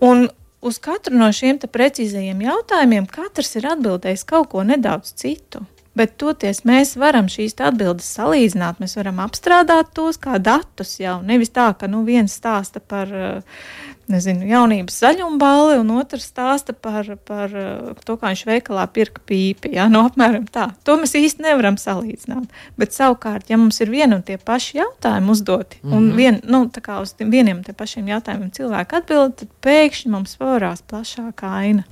Un 0.00 0.28
uz 0.64 0.78
katru 0.82 1.18
no 1.20 1.28
šiem 1.34 1.60
precīzajiem 1.60 2.40
jautājumiem 2.46 3.08
katrs 3.10 3.56
ir 3.60 3.68
atbildējis 3.74 4.24
kaut 4.28 4.50
ko 4.54 4.64
nedaudz 4.66 5.12
citu. 5.20 5.62
Bet 6.00 6.16
toties 6.16 6.62
mēs 6.64 6.94
varam 6.96 7.28
šīs 7.28 7.58
atbildes 7.60 8.08
salīdzināt, 8.16 8.78
mēs 8.80 8.96
varam 8.96 9.20
apstrādāt 9.20 9.92
tos 9.96 10.16
kā 10.20 10.38
datus 10.40 10.94
jau. 11.02 11.18
Nevis 11.26 11.52
tā, 11.52 11.66
ka 11.76 11.90
nu, 11.92 12.00
viens 12.06 12.32
stāsta 12.40 12.80
par 12.80 13.12
nezinu, 14.10 14.46
jaunības 14.48 14.96
zaļumballi, 15.02 15.76
un 15.82 15.92
otrs 15.98 16.30
stāsta 16.30 16.72
par, 16.72 17.08
par 17.28 17.52
to, 18.06 18.16
kā 18.16 18.32
viņš 18.32 18.44
veikalā 18.48 18.86
pirka 18.94 19.22
pīpi. 19.28 19.74
Ja? 19.76 19.90
Nu, 19.92 20.02
apmēram 20.08 20.46
tā. 20.50 20.70
To 20.88 20.96
mēs 21.00 21.12
īsti 21.18 21.44
nevaram 21.44 21.76
salīdzināt. 21.80 22.50
Bet 22.80 22.96
savukārt, 22.96 23.50
ja 23.52 23.60
mums 23.60 23.80
ir 23.84 23.92
viena 23.92 24.18
un 24.18 24.24
tie 24.26 24.38
paši 24.40 24.80
jautājumi 24.80 25.34
uzdoti, 25.34 25.80
mm 25.82 25.90
-hmm. 25.90 25.96
un 25.96 26.06
mhm. 26.06 26.16
vien, 26.16 26.40
nu, 26.44 26.64
uz 27.02 27.14
vieniem 27.18 27.58
un 27.58 27.64
tie 27.64 27.74
pašiem 27.74 28.08
jautājumiem 28.08 28.50
cilvēki 28.56 28.96
atbild, 28.96 29.36
tad 29.36 29.48
pēkšņi 29.62 30.10
mums 30.10 30.36
pavarās 30.36 30.82
plašāka 30.82 31.52
aina. 31.60 31.84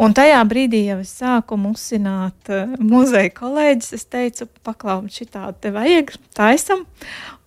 Un 0.00 0.14
tajā 0.16 0.38
brīdī 0.48 0.84
jau 0.86 0.96
es 1.02 1.10
sāku 1.18 1.58
musināt 1.60 2.48
uh, 2.48 2.70
muzeja 2.80 3.32
kolēģis. 3.36 3.90
Es 3.98 4.06
teicu, 4.08 4.46
paklausīt, 4.64 5.26
šitā 5.26 5.50
te 5.60 5.72
vajag, 5.74 6.14
taisam. 6.36 6.86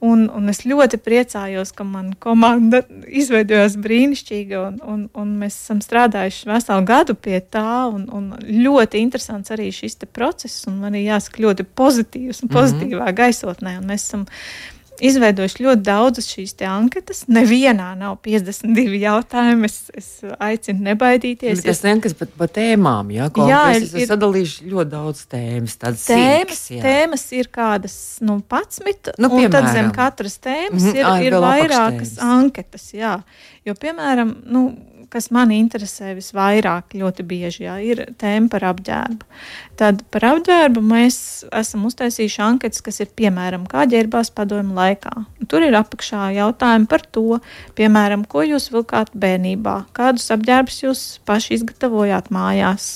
Un, 0.03 0.27
un 0.35 0.51
es 0.51 0.61
ļoti 0.67 0.99
priecājos, 1.01 1.71
ka 1.73 1.85
mana 1.87 2.13
komanda 2.21 2.83
izveidojās 3.21 3.77
brīnišķīgi, 3.81 4.57
un, 4.59 4.77
un, 4.85 5.05
un 5.17 5.31
mēs 5.39 5.57
esam 5.63 5.79
strādājuši 5.81 6.51
veselu 6.51 6.85
gadu 6.89 7.15
pie 7.17 7.39
tā. 7.41 7.87
Un, 7.89 8.05
un 8.13 8.29
ļoti 8.37 9.01
interesants 9.01 9.53
arī 9.55 9.71
šis 9.73 9.97
process, 10.13 10.67
un 10.69 10.77
man 10.83 10.99
ir 10.99 11.07
jāsaka 11.07 11.41
ļoti 11.47 11.65
pozitīvs 11.73 12.43
un 12.43 12.51
mhm. 12.51 12.57
pozitīvā 12.59 13.01
mm 13.01 13.09
-hmm. 13.09 13.19
gaisotnē. 13.23 13.77
Un 13.81 13.89
mēs 13.89 14.05
esam 14.05 14.27
izveidojuši 15.03 15.65
ļoti 15.65 15.83
daudzas 15.85 16.27
šīs 16.31 16.55
anketas. 16.67 17.23
Nevienā 17.31 17.91
nav 17.99 18.17
52 18.25 18.99
jautājumi. 19.03 19.69
Es, 19.69 19.77
es 19.97 20.09
aicinu 20.39 20.87
nebaidīties. 20.89 21.61
Bet 21.61 21.69
tas 21.71 21.83
anketas 21.89 22.17
par 22.19 22.31
pa 22.39 22.47
tēmām, 22.59 23.11
jā, 23.13 23.29
jā 23.49 23.61
ir, 23.77 23.87
ir 24.03 24.09
sadalījuši 24.11 24.69
ļoti 24.71 24.93
daudz 24.93 25.25
tēmas. 25.31 25.77
Tēmas, 25.83 26.61
sīks, 26.63 26.83
tēmas 26.85 27.25
ir 27.35 27.51
kādas 27.53 27.97
nu, 28.23 28.39
11, 28.41 29.15
nu, 29.23 29.31
un 29.37 29.49
tad 29.53 29.69
zem 29.75 29.91
katras 29.95 30.39
tēmas 30.43 30.81
mm 30.81 30.93
-hmm, 30.93 31.19
ir, 31.19 31.33
ir 31.33 31.39
vairākas 31.43 32.15
anketas. 32.23 32.91
Jā. 32.95 33.17
Jo, 33.63 33.75
piemēram, 33.79 34.35
nu, 34.51 34.65
kas 35.13 35.29
man 35.33 35.51
interesē 35.53 36.15
visvairāk, 36.17 36.95
ļoti 36.97 37.25
bieži 37.29 37.67
jā, 37.67 37.77
ir 37.85 38.01
tēma 38.21 38.49
par 38.53 38.65
apģērbu. 38.71 39.27
Tad 39.79 40.01
par 40.13 40.25
apģērbu 40.31 40.81
mēs 40.85 41.17
esam 41.53 41.85
uztaisījuši 41.89 42.41
anketas, 42.45 42.81
kas 42.85 42.99
ir 43.03 43.11
piemēram, 43.17 43.67
kā 43.69 43.85
ģērbās 43.89 44.33
padomu 44.35 44.75
laikā. 44.77 45.13
Tur 45.51 45.65
ir 45.65 45.77
apakšā 45.77 46.31
jautājumi 46.37 46.89
par 46.89 47.05
to, 47.13 47.39
piemēram, 47.77 48.25
ko 48.29 48.45
jūs 48.47 48.71
vilkāt 48.73 49.13
bērnībā, 49.13 49.77
kādus 49.97 50.29
apģērbus 50.33 50.81
jūs 50.85 51.05
paši 51.29 51.59
izgatavojāt 51.59 52.33
mājās, 52.33 52.95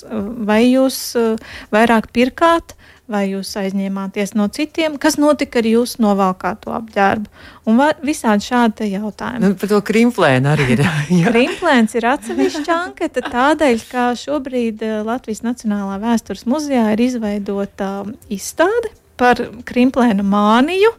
vai 0.49 0.63
jūs 0.67 1.01
uh, 1.19 1.57
vairāk 1.73 2.11
pirkāt 2.15 2.77
vai 3.11 3.23
jūs 3.31 3.53
aizņēmāties 3.59 4.33
no 4.37 4.47
citiem, 4.53 4.97
kas 5.01 5.17
notika 5.19 5.61
ar 5.61 5.67
jūsu 5.69 6.01
novalkāto 6.03 6.73
apģērbu. 6.75 7.31
Un 7.67 7.81
visādi 8.05 8.47
šādi 8.47 8.89
jautājumi. 8.91 9.43
Nu, 9.43 9.51
par 9.59 9.71
to 9.71 9.81
krimplēnu 9.87 10.51
arī 10.51 10.67
ir. 10.75 10.83
Krimplēns 11.29 11.95
ir 11.97 12.07
atsevišķa 12.11 12.77
anketa 12.77 13.23
tādēļ, 13.27 13.83
ka 13.91 14.09
šobrīd 14.19 14.83
eh, 14.85 14.97
Latvijas 15.07 15.43
Nacionālā 15.47 15.99
vēstures 16.03 16.47
muzejā 16.49 16.89
ir 16.95 17.05
izveidota 17.07 17.91
um, 18.03 18.15
izstāde 18.33 18.91
par 19.19 19.39
krimplēna 19.67 20.25
māniju. 20.27 20.91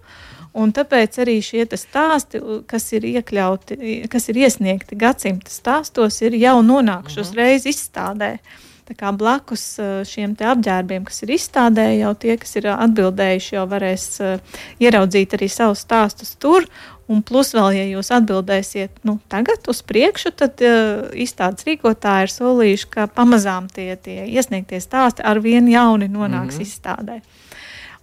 Un 0.58 0.72
tāpēc 0.74 1.20
arī 1.22 1.36
šie 1.44 1.66
stāsti, 1.78 2.40
kas 2.66 2.88
ir 2.96 3.04
iekļauti, 3.06 3.76
kas 4.10 4.30
ir 4.32 4.40
iesniegti 4.40 4.96
gadsimta 4.98 5.52
stāstos, 5.52 6.16
ir 6.24 6.34
jau 6.40 6.56
nonākuši 6.64 7.20
uzreiz 7.22 7.68
mhm. 7.68 7.76
izstādē. 7.76 8.32
Uh, 8.38 8.64
Tā 8.66 8.67
kā 8.96 9.12
blakus 9.16 9.64
eh, 9.82 10.02
šiem 10.08 10.36
apģērbiem, 10.38 11.04
kas 11.08 11.22
ir 11.24 11.34
izstādē, 11.36 11.88
jau 11.98 12.14
tie, 12.14 12.36
kas 12.40 12.56
ir 12.60 12.70
atbildējuši, 12.72 13.56
jau 13.56 13.64
varēs 13.68 14.06
uh, 14.22 14.60
ieraudzīt 14.80 15.34
arī 15.36 15.48
savus 15.52 15.84
stāstus 15.84 16.36
tur. 16.40 16.68
Un 17.08 17.22
plus 17.24 17.54
vēl, 17.56 17.70
ja 17.72 17.84
jūs 17.88 18.10
atbildēsiet 18.12 19.00
nu, 19.08 19.16
tagad 19.32 19.68
uz 19.72 19.80
priekšu, 19.88 20.32
tad 20.36 20.60
uh, 20.64 21.08
izstādes 21.16 21.64
rīkotāji 21.68 22.28
ir 22.28 22.34
solījuši, 22.34 22.88
ka 22.92 23.08
pamazām 23.12 23.70
tie, 23.72 23.94
tie 23.96 24.26
iesniegtie 24.28 24.80
stāsti 24.84 25.24
ar 25.24 25.40
vien 25.44 25.68
jauni 25.72 26.08
nonāks 26.08 26.58
mm 26.58 26.60
-hmm. 26.60 26.68
izstādē. 26.68 27.20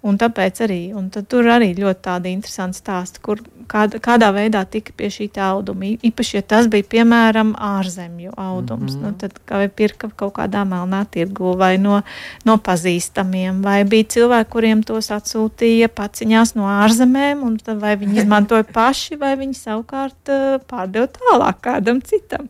Un 0.06 0.20
tāpēc 0.22 0.62
arī 0.62 0.80
un 0.94 1.10
tur 1.10 1.48
arī 1.50 1.72
ļoti 1.78 2.02
tādi 2.06 2.34
interesanti 2.36 2.78
stāsti, 2.78 3.22
kur 3.26 3.40
kāda, 3.70 4.00
kādā 4.04 4.30
veidā 4.36 4.62
tika 4.70 4.94
pie 4.98 5.10
šī 5.12 5.28
auduma. 5.42 5.88
Īpaši, 6.06 6.38
ja 6.38 6.44
tas 6.46 6.70
bija 6.72 6.86
piemēram 6.92 7.54
ārzemju 7.58 8.36
audums, 8.38 8.94
mm 8.94 9.00
-hmm. 9.00 9.06
nu, 9.06 9.18
tad 9.20 9.40
kā 9.50 9.64
pirka 9.70 10.10
kaut 10.16 10.36
kādā 10.38 10.64
melnā 10.68 11.06
tirgu 11.12 11.56
vai 11.58 11.78
no, 11.78 12.02
no 12.46 12.58
pazīstamiem, 12.58 13.62
vai 13.64 13.84
bija 13.84 14.04
cilvēki, 14.16 14.50
kuriem 14.50 14.84
tos 14.84 15.10
atsūtīja 15.12 15.90
paciņās 15.90 16.56
no 16.56 16.70
ārzemēm, 16.70 17.44
un 17.44 17.58
tad 17.58 17.82
vai 17.82 17.96
viņi 17.96 18.22
izmantoja 18.22 18.64
paši, 18.64 19.16
vai 19.16 19.36
viņi 19.36 19.54
savukārt 19.54 20.30
uh, 20.30 20.60
pārdeva 20.70 21.08
tālāk 21.08 21.62
kādam 21.62 22.02
citam. 22.02 22.48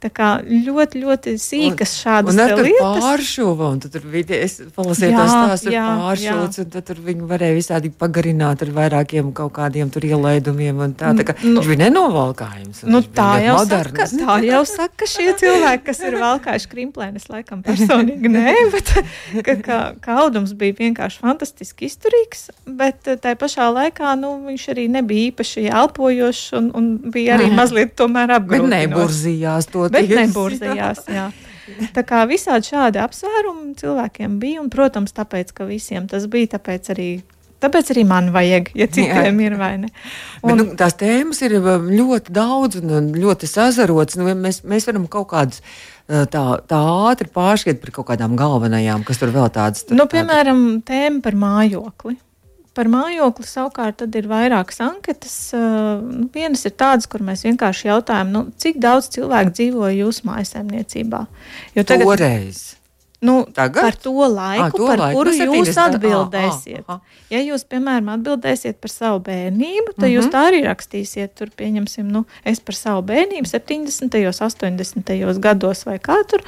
Tā 0.00 0.10
kā 0.12 0.30
ļoti, 0.44 1.00
ļoti 1.00 1.36
sīkas 1.40 1.94
šādas 2.02 2.34
un, 2.34 2.40
un 2.40 2.62
lietas. 2.62 3.04
Pāršuva, 3.04 3.70
un 3.72 3.80
tur 3.80 4.02
bija, 4.12 4.36
es 4.36 4.60
palasīju 4.76 5.16
tās 5.16 5.32
tās 5.32 5.66
ar 5.66 6.00
pāršūts, 6.00 6.60
un 6.64 6.70
tad 6.70 6.93
tur 6.94 7.02
viņi 7.08 7.26
varēja 7.28 7.56
visādi 7.56 7.90
pagarināt 7.90 8.62
ar 8.64 8.70
vairākiem 8.74 9.30
kaut 9.36 9.52
kādiem 9.56 9.90
tur 9.92 10.04
ielaidumiem, 10.06 10.78
un 10.86 10.94
tā, 10.98 11.10
tā 11.18 11.26
kā 11.26 11.34
nu, 11.42 11.58
viņš 11.58 11.70
bija 11.70 11.80
nenovalkājums. 11.84 12.82
Nu, 12.90 13.00
tā 13.02 13.28
jau 13.42 13.56
moderns. 13.58 14.14
saka, 14.14 14.20
tā 14.20 14.36
jau 14.46 14.60
saka 14.68 15.08
šie 15.10 15.28
cilvēki, 15.40 15.84
kas 15.88 16.02
ir 16.06 16.18
valkājuši 16.22 16.70
krimplēnes, 16.74 17.26
laikam 17.32 17.64
personīgi 17.66 18.30
nē, 18.30 18.54
bet 18.74 18.92
ka, 19.46 19.56
ka, 19.64 19.78
ka 20.04 20.18
audums 20.24 20.54
bija 20.58 20.78
vienkārši 20.78 21.22
fantastiski 21.24 21.88
izturīgs, 21.90 22.48
bet 22.66 23.10
tā 23.24 23.34
pašā 23.40 23.70
laikā, 23.74 24.14
nu, 24.20 24.36
viņš 24.48 24.68
arī 24.74 24.86
nebija 24.92 25.32
īpaši 25.32 25.66
elpojošs 25.70 26.44
un, 26.60 26.70
un 26.78 26.92
bija 27.14 27.38
arī 27.38 27.50
mazliet 27.54 27.96
tomēr 27.98 28.36
apgrūtinošs. 28.38 28.70
Bet 28.70 28.94
neburzījās 28.94 29.72
to 29.72 29.88
bet 29.94 30.14
neburzījās. 30.22 31.04
Jā. 31.10 31.28
Tā 31.96 32.04
kā 32.06 32.24
visādi 32.30 32.72
šādi 32.72 33.00
apsvērumi 33.02 33.76
cilvēkiem 33.80 34.40
bija, 34.42 34.62
un, 34.62 34.72
protams, 34.72 35.14
tāpēc, 35.16 35.54
ka 35.56 35.68
visiem 35.68 36.08
tas 36.10 36.28
bija, 36.30 36.56
tāpēc 36.58 36.92
arī 36.96 37.08
Tāpēc 37.64 37.94
arī 37.94 38.02
man 38.04 38.26
vajag, 38.34 38.70
ja 38.76 38.86
citiem 38.92 39.38
Jā. 39.40 39.46
ir 39.46 39.54
vai 39.56 39.70
ne. 39.80 39.88
Un, 40.42 40.50
Bet, 40.50 40.58
nu, 40.58 40.64
tās 40.76 40.96
tēmas 41.00 41.40
ir 41.46 41.56
um, 41.60 41.86
ļoti 41.88 42.34
daudz 42.34 42.80
un 42.82 43.08
ļoti 43.16 43.48
sazarotas. 43.48 44.18
Nu, 44.20 44.26
mēs, 44.36 44.60
mēs 44.68 44.84
varam 44.88 45.06
kaut 45.08 45.30
kādas 45.30 45.62
uh, 45.62 46.26
tā, 46.28 46.42
tā 46.68 46.80
ātri 47.08 47.30
pārskriet 47.32 47.80
par 47.80 47.94
kaut 47.96 48.10
kādām 48.10 48.36
galvenajām, 48.36 49.06
kas 49.08 49.22
tur 49.22 49.32
vēl 49.32 49.48
tādas. 49.54 49.86
Tur, 49.88 49.96
nu, 49.96 50.04
piemēram, 50.10 50.60
tēma 50.84 51.24
par 51.24 51.38
mājokli. 51.40 52.18
Par 52.74 52.90
mājokli 52.90 53.46
savukārt 53.46 54.02
ir 54.02 54.28
vairākas 54.30 54.80
anketas. 54.82 55.34
Nu, 55.54 56.28
vienas 56.34 56.64
ir 56.66 56.74
tādas, 56.74 57.06
kur 57.10 57.22
mēs 57.22 57.44
vienkārši 57.46 57.90
jautājam, 57.90 58.32
nu, 58.34 58.46
cik 58.58 58.80
daudz 58.82 59.12
cilvēku 59.14 59.54
dzīvo 59.54 59.90
jūsu 59.94 60.26
mājsaimniecībā. 60.30 61.26
Jo 61.78 61.86
tagad, 61.86 62.10
Toreiz. 62.16 62.64
Nu, 63.24 63.46
Tagad? 63.54 63.82
par 63.82 63.96
to 63.96 64.12
laiku, 64.12 64.64
à, 64.64 64.70
to 64.70 64.86
par 64.86 64.98
laiku. 65.00 65.16
kuru 65.16 65.32
nu, 65.32 65.56
jūs 65.56 65.78
atbildēsiet. 65.80 66.84
À, 66.84 66.98
à, 66.98 67.22
ja 67.32 67.40
jūs, 67.40 67.62
piemēram, 67.64 68.10
atbildēsiet 68.18 68.76
par 68.82 68.92
savu 68.92 69.22
bērnību, 69.24 69.94
tad 69.94 70.02
mm 70.02 70.04
-hmm. 70.04 70.14
jūs 70.18 70.26
mhm. 70.26 70.34
tā 70.34 70.42
arī 70.50 70.60
rakstīsiet. 70.66 71.32
Tur, 71.38 71.48
pieņemsim, 71.56 72.10
nu, 72.12 72.26
es 72.44 72.60
par 72.60 72.76
savu 72.76 73.02
bērnību 73.08 73.48
70. 73.48 74.18
un 74.28 74.34
80. 74.76 75.38
gados 75.40 75.86
vai 75.86 75.98
kā 75.98 76.20
tur 76.28 76.44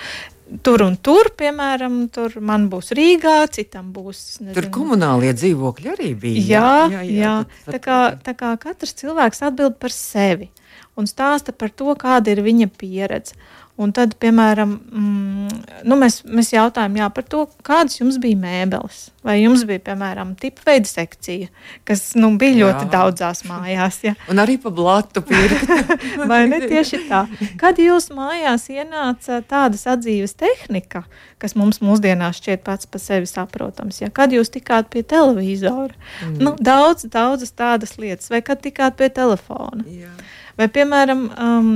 tur 0.63 0.85
un 0.87 0.97
tur, 1.03 1.31
piemēram, 1.39 2.07
tur 2.15 2.37
man 2.45 2.69
būs 2.73 2.93
Rīgā, 2.97 3.39
citam 3.53 3.91
būs. 3.95 4.23
Nezinu. 4.43 4.57
Tur 4.59 4.69
komunālie 4.75 5.33
dzīvokļi 5.37 5.93
arī 5.95 6.13
bija. 6.27 6.45
Jā, 6.47 6.75
jā, 6.93 7.03
jā, 7.03 7.17
jā. 7.23 7.35
Tā, 7.71 7.81
kā, 7.83 7.99
tā 8.23 8.37
kā 8.39 8.53
katrs 8.63 8.97
cilvēks 9.01 9.43
atbild 9.49 9.81
par 9.83 9.95
sevi 9.95 10.51
un 10.97 11.09
stāsta 11.11 11.53
par 11.53 11.71
to, 11.71 11.93
kāda 12.01 12.35
ir 12.35 12.45
viņa 12.47 12.71
pieredze. 12.81 13.37
Un 13.77 13.91
tad, 13.93 14.15
piemēram, 14.17 14.71
mm, 14.73 15.57
nu 15.85 15.97
mēs, 16.01 16.23
mēs 16.25 16.55
jautājām 16.55 16.95
jā, 16.97 17.11
par 17.13 17.27
to, 17.29 17.43
kādas 17.67 17.99
jums 17.99 18.17
bija 18.23 18.39
mēbeles. 18.41 19.03
Vai 19.27 19.35
jums 19.43 19.67
bija, 19.69 19.83
piemēram, 19.91 20.31
tipa 20.41 20.65
veida 20.65 20.89
sekcija, 20.89 21.51
kas 21.85 22.07
nu, 22.17 22.31
bija 22.41 22.55
jā. 22.55 22.61
ļoti 22.63 22.89
daudzās 22.95 23.45
mājās. 23.45 23.99
Ja? 24.07 24.15
Un 24.33 24.41
arī 24.41 24.55
pa 24.63 24.73
blatu 24.73 25.21
pirkta. 25.29 25.99
Vai 26.31 26.47
ne 26.49 26.63
tieši 26.65 27.03
tā? 27.11 27.27
Kad 27.61 27.83
jūs 27.83 28.09
mājās 28.17 28.65
ienāca 28.73 29.43
tādas 29.45 29.85
atzīves 29.93 30.33
tehnika, 30.41 31.05
kas 31.43 31.53
mums 31.59 31.83
mūsdienās 31.85 32.41
šķiet 32.41 32.65
pats 32.65 32.89
par 32.89 33.05
sevi 33.05 33.29
saprotams, 33.29 34.01
ja? 34.01 34.09
kad 34.09 34.33
jūs 34.33 34.55
tikāt 34.57 34.89
pie 34.95 35.05
televizora, 35.05 35.93
mm. 36.25 36.41
nu, 36.41 36.57
daudz, 36.57 37.05
daudzas 37.13 37.53
tādas 37.53 37.99
lietas, 38.01 38.33
vai 38.33 38.41
kad 38.47 38.65
tikāt 38.65 38.97
pie 38.97 39.13
telefona. 39.13 39.85
Jā. 39.85 40.15
Vai, 40.57 40.69
piemēram, 40.73 41.27
um, 41.37 41.71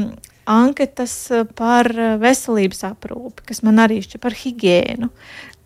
anketas 0.51 1.15
par 1.59 1.91
veselības 2.21 2.85
aprūpi, 2.89 3.47
kas 3.51 3.63
man 3.67 3.83
arī 3.85 4.01
šķiet 4.05 4.23
par 4.23 4.37
higiēnu. 4.37 5.11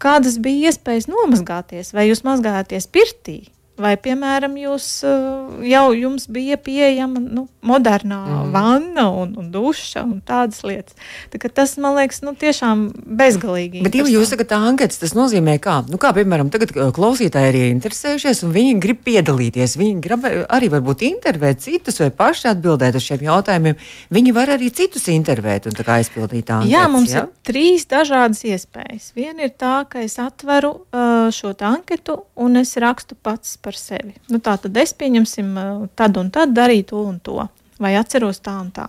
Kādas 0.03 0.41
bija 0.43 0.73
iespējas 0.73 1.07
nomazgāties, 1.09 1.95
vai 1.97 2.09
jūs 2.11 2.25
mazgājāties 2.27 2.91
pirtī? 2.93 3.39
Vai, 3.75 3.97
piemēram, 3.99 4.53
jūs 4.55 4.87
eh, 5.03 5.23
jau 5.67 5.89
jums 5.99 6.29
bija 6.31 6.55
pieejama 6.63 7.19
nu, 7.19 7.49
modernā 7.67 8.21
mm. 8.23 8.53
vanna 8.55 9.09
un, 9.11 9.33
un 9.41 9.49
duša 9.51 10.05
un 10.07 10.21
tādas 10.23 10.61
lietas? 10.63 10.95
Tā, 11.33 11.41
tas, 11.51 11.73
man 11.83 11.97
liekas, 11.99 12.21
nu, 12.23 12.37
tiešām 12.39 12.85
bezgalīgi. 13.19 13.83
Bet, 13.83 13.99
ja 13.99 14.05
jūs 14.07 14.31
sakat, 14.31 14.55
anketas, 14.55 15.01
tas 15.03 15.17
nozīmē, 15.19 15.57
kā, 15.63 15.81
nu, 15.91 15.99
kā 15.99 16.13
piemēram, 16.15 16.53
tagad 16.55 16.71
eh, 16.71 16.93
klausītāji 16.95 17.51
ir 17.51 17.59
interesējušies 17.73 18.45
un 18.47 18.53
viņi 18.55 18.77
grib 18.85 19.03
piedalīties. 19.09 19.75
Viņi 19.81 19.99
grib 20.07 20.29
arī 20.31 20.71
varbūt 20.77 21.03
intervēt 21.11 21.67
citus 21.67 21.99
vai 21.99 22.13
paši 22.15 22.53
atbildēt 22.53 23.01
uz 23.01 23.09
šiem 23.09 23.27
jautājumiem. 23.27 23.83
Viņi 24.15 24.37
var 24.39 24.55
arī 24.55 24.71
citus 24.71 25.11
intervēt 25.11 25.67
un 25.67 25.75
aizpildīt 25.83 26.47
anketas. 26.47 26.71
Jā, 26.71 26.87
mums 26.95 27.11
ja? 27.11 27.25
ir 27.25 27.51
trīs 27.51 27.89
dažādas 27.91 28.45
iespējas. 28.47 29.11
Viena 29.19 29.49
ir 29.49 29.57
tā, 29.59 29.81
ka 29.91 30.07
es 30.07 30.15
atveru 30.23 30.77
uh, 30.79 31.27
šo 31.35 31.51
anketu 31.67 32.21
un 32.39 32.63
es 32.63 32.77
rakstu 32.79 33.19
pats 33.19 33.57
par 33.65 33.79
sevi. 33.79 34.15
Nu, 34.31 34.41
tā 34.45 34.57
tad 34.61 34.77
es 34.81 34.95
pieņemsim, 34.99 35.57
tad 35.97 36.21
un 36.21 36.31
tad 36.35 36.55
darīju 36.57 36.89
to 36.93 37.03
un 37.09 37.19
to, 37.25 37.41
vai 37.83 37.97
atceros 37.99 38.43
tā 38.45 38.59
un 38.61 38.71
tā. 38.75 38.89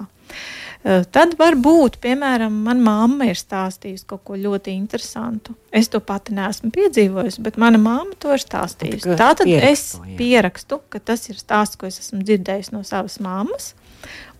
Tad 0.85 1.31
var 1.39 1.55
būt, 1.57 1.95
piemēram, 2.03 2.59
manā 2.67 2.83
mamma 2.85 3.25
ir 3.31 3.39
stāstījusi 3.39 4.05
kaut 4.05 4.21
ko 4.27 4.35
ļoti 4.38 4.75
interesantu. 4.75 5.55
Es 5.73 5.89
to 5.89 5.97
pati 5.97 6.35
neesmu 6.38 6.69
piedzīvojusi, 6.75 7.41
bet 7.41 7.57
mana 7.61 7.79
mamma 7.81 8.13
to 8.21 8.35
ir 8.35 8.43
stāstījusi. 8.43 9.15
Tā 9.17 9.31
tad 9.39 9.49
es 9.49 9.95
pierakstu, 10.19 10.83
ka 10.93 11.01
tas 11.01 11.25
ir 11.31 11.39
stāsts, 11.41 11.79
ko 11.81 11.89
es 11.89 11.97
esmu 12.03 12.21
dzirdējis 12.21 12.69
no 12.75 12.83
savas 12.85 13.17
mammas, 13.23 13.71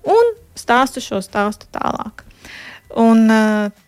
un 0.06 0.36
stāstu 0.54 1.02
šo 1.02 1.24
stāstu 1.26 1.66
tālāk. 1.74 2.22
Un, 3.02 3.26
uh, 3.26 3.85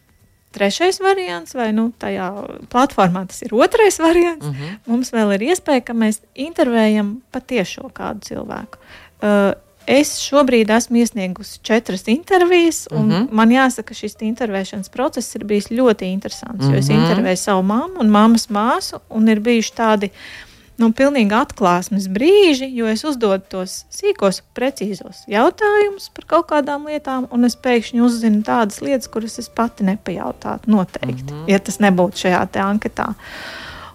trešais 0.57 0.99
variants, 1.03 1.55
vai 1.57 1.69
nu, 1.75 1.89
tajā 2.01 2.31
platformā 2.73 3.27
tas 3.29 3.43
ir 3.45 3.55
otrais 3.55 4.01
variants. 4.01 4.45
Uh 4.45 4.51
mhm. 4.51 4.63
-huh. 4.63 4.79
Mums 4.93 5.13
vēl 5.13 5.35
ir 5.37 5.47
iespēja, 5.51 5.85
ka 5.85 5.93
mēs 5.93 6.19
intervējam 6.35 7.21
patiešo 7.31 7.91
kādu 7.93 8.27
cilvēku. 8.31 8.83
Uh, 9.21 9.53
Es 9.87 10.09
šobrīd 10.19 10.67
esmu 10.67 10.97
iesniegusi 10.99 11.61
četras 11.63 12.07
intervijas, 12.11 12.87
un 12.91 12.97
uh 12.97 13.03
mhm. 13.03 13.13
-huh. 13.13 13.31
man 13.31 13.49
jāsaka, 13.49 13.87
ka 13.87 13.93
šis 13.93 14.15
intervēšanas 14.19 14.89
process 14.89 15.35
ir 15.35 15.45
bijis 15.45 15.69
ļoti 15.71 16.03
interesants. 16.03 16.65
Uh 16.65 16.71
-huh. 16.71 16.77
Es 16.77 16.89
mhm. 16.89 16.99
intervēju 16.99 17.37
savu 17.37 17.63
mammu 17.63 17.99
un 17.99 18.09
mammas 18.09 18.49
māsu, 18.49 18.99
un 19.09 19.27
ir 19.27 19.39
bijuši 19.39 19.73
tādi 19.75 20.05
uh, 20.05 20.46
nu, 20.81 20.89
pilnīgi 20.95 21.35
atklāsmes 21.37 22.07
brīži, 22.13 22.69
jo 22.77 22.87
es 22.91 23.03
uzdodu 23.07 23.43
tos 23.51 23.77
sīkos, 23.93 24.41
precīzos 24.57 25.23
jautājumus 25.31 26.09
par 26.15 26.27
kaut 26.33 26.49
kādām 26.51 26.87
lietām, 26.89 27.27
un 27.33 27.47
es 27.49 27.57
pēkšņi 27.59 28.03
uzzinu 28.05 28.43
tādas 28.47 28.81
lietas, 28.85 29.09
kuras 29.11 29.39
es 29.41 29.49
pati 29.49 29.87
nepajautātu 29.87 30.71
noteikti, 30.71 31.31
mm 31.31 31.39
-hmm. 31.39 31.49
ja 31.51 31.59
tas 31.59 31.79
nebūtu 31.83 32.23
šajā 32.25 32.47
anketā. 32.63 33.13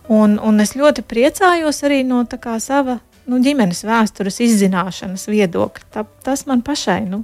Un, 0.08 0.38
un 0.42 0.60
es 0.60 0.74
ļoti 0.76 1.02
priecājos 1.02 1.82
arī 1.86 2.02
no 2.04 2.24
kā, 2.26 2.58
sava 2.60 2.98
nu, 3.30 3.38
ģimenes 3.42 3.84
vēstures 3.86 4.40
izzināšanas 4.44 5.28
viedokļa. 5.30 5.86
Tā, 5.94 6.04
tas 6.26 6.44
man 6.48 6.62
pašai 6.66 7.00
nu, 7.06 7.22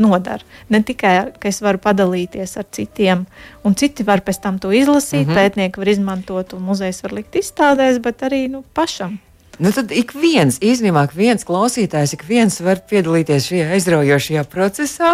nodara. 0.00 0.44
Ne 0.68 0.82
tikai, 0.86 1.14
ka 1.40 1.48
es 1.50 1.60
varu 1.64 1.80
padalīties 1.82 2.56
ar 2.60 2.68
citiem, 2.72 3.26
un 3.64 3.74
citi 3.74 4.06
var 4.06 4.24
pēc 4.26 4.42
tam 4.42 4.58
to 4.58 4.72
izlasīt, 4.72 5.26
mm 5.26 5.32
-hmm. 5.32 5.40
pētnieki 5.40 5.78
var 5.78 5.88
izmantot, 5.88 6.52
un 6.52 6.62
muzejs 6.62 7.02
var 7.02 7.12
likt 7.12 7.34
izstādēs, 7.34 8.02
bet 8.02 8.22
arī 8.22 8.48
nu, 8.50 8.64
pašam. 8.74 9.18
Nu, 9.60 9.68
tad 9.76 9.90
ik 9.92 10.14
viens, 10.16 10.56
īstenībā, 10.64 11.02
viens 11.12 11.44
klausītājs, 11.44 12.14
ik 12.16 12.22
viens 12.24 12.54
var 12.64 12.80
piedalīties 12.88 13.50
šajā 13.50 13.66
aizraujošajā 13.76 14.44
procesā 14.48 15.10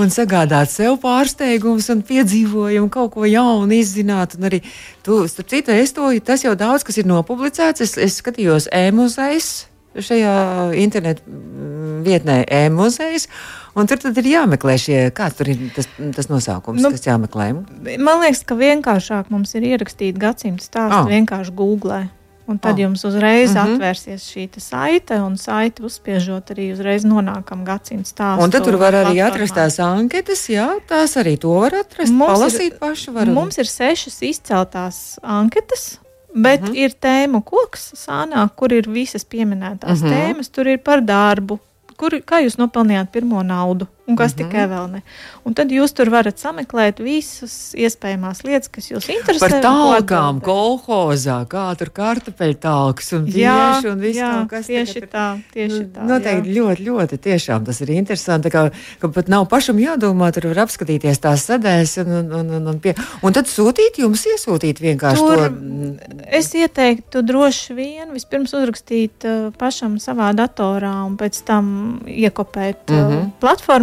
un 0.00 0.08
sagādāt 0.12 0.72
sev 0.72 0.96
pārsteigumus 1.02 1.90
un 1.92 2.00
piedzīvojumu, 2.08 2.88
kaut 2.92 3.12
ko 3.12 3.28
jaunu 3.28 3.76
izzināt. 3.76 4.38
Un 4.38 4.48
arī, 4.48 4.62
tu, 5.04 5.18
starp 5.28 5.50
citu, 5.52 5.74
es 5.76 5.92
to, 5.92 6.08
tas 6.24 6.46
jau 6.46 6.54
daudz 6.56 6.86
kas 6.88 7.02
ir 7.02 7.10
nopublicēts. 7.10 7.84
Es, 7.84 7.98
es 8.00 8.16
skatījos 8.22 8.70
e-muzejs 8.72 9.50
šajā 9.92 10.36
internetu 10.80 11.26
mm, 11.28 12.00
vietnē 12.06 12.38
e-muzejs. 12.48 13.28
Un 13.76 13.88
tur 13.88 14.00
ir 14.08 14.28
jāmeklē 14.28 14.78
šie, 14.80 14.96
kāds 15.16 15.36
tur 15.36 15.52
ir 15.52 15.68
tas, 15.76 15.88
tas 16.16 16.32
nosaukums, 16.32 16.80
nu, 16.80 16.92
kas 16.92 17.04
jāmeklē. 17.08 17.52
Man 18.00 18.24
liekas, 18.24 18.40
ka 18.48 18.56
vienkāršāk 18.56 19.28
mums 19.32 19.52
ir 19.56 19.68
ierakstīt 19.74 20.16
gadsimtu 20.20 20.64
stāstu 20.64 21.04
oh. 21.04 21.12
vienkārši 21.12 21.56
Google. 21.56 22.02
Un 22.50 22.58
tad 22.58 22.74
oh. 22.74 22.80
jums 22.80 23.04
uzreiz 23.06 23.52
mm 23.52 23.56
-hmm. 23.56 23.74
atvērsies 23.74 24.22
šī 24.26 24.48
saite, 24.58 25.20
un 25.22 25.36
saite 25.38 25.82
uzspiežot 25.82 26.50
arī 26.50 26.72
uzreiz 26.72 27.04
nonākam 27.04 27.64
gadsimta 27.64 28.10
stāstā. 28.10 28.42
Un 28.42 28.50
tad 28.50 28.64
tur 28.64 28.76
var 28.76 28.94
arī 28.94 29.22
atrast 29.26 29.54
tās 29.54 29.78
anketas, 29.78 30.48
jā, 30.48 30.68
tās 30.88 31.16
arī 31.16 31.38
to 31.38 31.54
var 31.60 31.74
atrast, 31.74 32.12
mums 32.12 32.32
palasīt 32.32 32.72
ir, 32.72 32.78
paši. 32.78 33.10
Var 33.10 33.26
mums 33.26 33.58
ir 33.58 33.66
sešas 33.66 34.22
izceltās 34.22 35.18
anketas. 35.22 35.98
Bet 36.34 36.60
mm 36.60 36.66
-hmm. 36.66 36.76
ir 36.76 36.90
tēmu 36.90 37.42
koks, 37.44 37.92
sānā, 37.94 38.48
kur 38.56 38.72
ir 38.72 38.88
visas 38.88 39.24
pieminētās 39.24 40.00
mm 40.00 40.08
-hmm. 40.08 40.12
tēmas. 40.12 40.48
Tur 40.50 40.66
ir 40.68 40.78
par 40.78 41.00
darbu, 41.00 41.58
kur, 41.96 42.10
kā 42.10 42.40
jūs 42.44 42.58
nopelnījāt 42.58 43.12
pirmo 43.12 43.42
naudu, 43.42 43.86
un 44.06 44.16
kas 44.16 44.34
mm 44.34 44.42
-hmm. 44.42 44.50
tikai 44.50 44.66
vēl 44.68 44.90
ne. 44.90 45.02
Un 45.44 45.54
tad 45.54 45.70
jūs 45.70 45.92
tur 45.94 46.10
varat 46.10 46.38
sameklēt 46.38 46.98
visas 46.98 47.74
iespējamās 47.78 48.42
lietas, 48.44 48.68
kas 48.68 48.90
jūs 48.90 49.06
interesē. 49.14 49.40
Par 49.40 49.50
tālākām, 49.62 50.40
kolhozā, 50.42 51.46
kā 51.46 51.76
tur 51.78 51.90
kartupeļu 51.94 52.58
tālāks 52.58 53.12
un 53.16 53.26
tieši 53.26 53.88
un 53.92 54.00
viss 54.00 54.18
jā, 54.18 54.46
kas 54.50 54.66
tieši 54.66 54.94
tagad, 54.94 55.10
tā, 55.10 55.26
tieši 55.54 55.78
nu, 55.78 55.88
tā. 55.94 56.06
Noteikti 56.08 56.48
jā. 56.48 56.54
ļoti, 56.58 56.86
ļoti 56.88 57.18
tiešām 57.18 57.64
tas 57.64 57.80
ir 57.80 57.90
interesanti. 57.90 58.50
Kā, 58.50 58.70
ka 59.00 59.08
pat 59.08 59.28
nav 59.28 59.46
pašam 59.48 59.78
jādomā, 59.78 60.32
tur 60.32 60.48
var 60.50 60.64
apskatīties 60.66 61.22
tās 61.22 61.46
sadēļas 61.46 61.96
un, 62.02 62.12
un, 62.18 62.32
un, 62.40 62.50
un, 62.58 62.66
un, 62.74 62.80
pie, 62.80 62.94
un 63.22 63.32
tad 63.32 63.46
sūtīt 63.46 64.02
jums, 64.02 64.26
iesūtīt 64.26 64.82
vienkārši 64.82 65.22
tur, 65.22 65.46
to. 65.46 66.26
Es 66.26 66.54
ieteiktu 66.54 67.22
droši 67.22 67.74
vien 67.74 68.10
vispirms 68.12 68.54
uzrakstīt 68.54 69.24
uh, 69.24 69.50
pašam 69.58 69.98
savā 70.02 70.32
datorā 70.34 71.06
un 71.06 71.16
pēc 71.16 71.42
tam 71.46 72.00
iekopēt 72.06 72.90
mm 72.90 72.96
-hmm. 72.96 73.22
uh, 73.26 73.30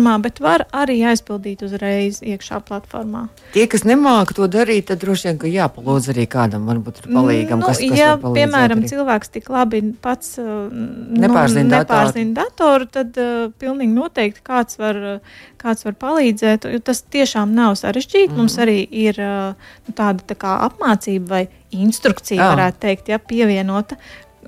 platformā 0.09 0.23
bet 0.23 0.39
var 0.39 0.65
arī 0.73 0.99
aizpildīt 1.05 1.63
uzreiz 1.63 2.21
iekšā 2.21 2.61
platformā. 2.65 3.29
Tie, 3.53 3.67
kas 3.67 3.83
nemāca 3.83 4.33
to 4.35 4.47
darīt, 4.47 4.87
tad 4.89 5.01
droši 5.01 5.29
vien 5.29 5.55
jāpalūdz 5.59 6.09
arī 6.13 6.25
kādam, 6.27 6.67
varbūt 6.67 7.03
palīgam. 7.05 7.59
Nu, 7.59 7.67
kas, 7.67 7.79
kas 7.79 7.97
ja, 7.97 8.17
piemēram, 8.17 8.81
arī. 8.81 8.89
cilvēks 8.89 9.29
tik 9.29 9.49
labi 9.49 9.81
pats 10.01 10.37
uh, 10.39 10.69
nepārzina, 10.69 11.65
nu, 11.65 11.75
nepārzina 11.75 12.33
datoru, 12.43 12.87
tad 12.89 13.17
uh, 13.17 13.49
pilnīgi 13.59 13.93
noteikti 13.93 14.43
kāds 14.45 14.79
var, 14.79 15.21
kāds 15.61 15.85
var 15.85 15.97
palīdzēt. 15.99 16.67
Tas 16.85 17.03
tiešām 17.03 17.53
nav 17.55 17.77
sarežģīti. 17.79 18.31
Mm. 18.33 18.39
Mums 18.39 18.57
mhm. 18.57 18.65
arī 18.65 18.79
ir 19.05 19.21
uh, 19.23 19.69
nu, 19.87 19.95
tāda 19.97 20.25
tā 20.25 20.37
kā 20.39 20.59
apmācība 20.69 21.29
vai 21.29 21.45
instrukcija, 21.69 22.39
Jā. 22.41 22.49
varētu 22.55 22.81
teikt, 22.81 23.11
ja, 23.13 23.19
pievienota 23.21 23.99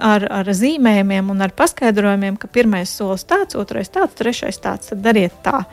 ar, 0.02 0.26
ar 0.42 0.52
zīmējumiem 0.58 1.32
un 1.34 1.46
ar 1.46 1.54
paskaidrojumiem, 1.58 2.38
ka 2.42 2.50
pirmais 2.52 2.92
solis 2.92 3.26
tāds, 3.30 3.58
otrais 3.60 3.92
tāds, 3.94 4.18
trešais 4.18 4.60
tāds, 4.62 4.92
tad 4.92 5.04
dariet 5.06 5.36
tā. 5.46 5.64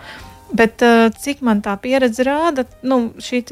Bet 0.55 0.85
uh, 0.85 1.09
cik 1.13 1.43
man 1.45 1.61
tā 1.65 1.75
pieredze 1.81 2.25
rāda, 2.25 2.65
nu, 2.89 3.11
šī 3.21 3.43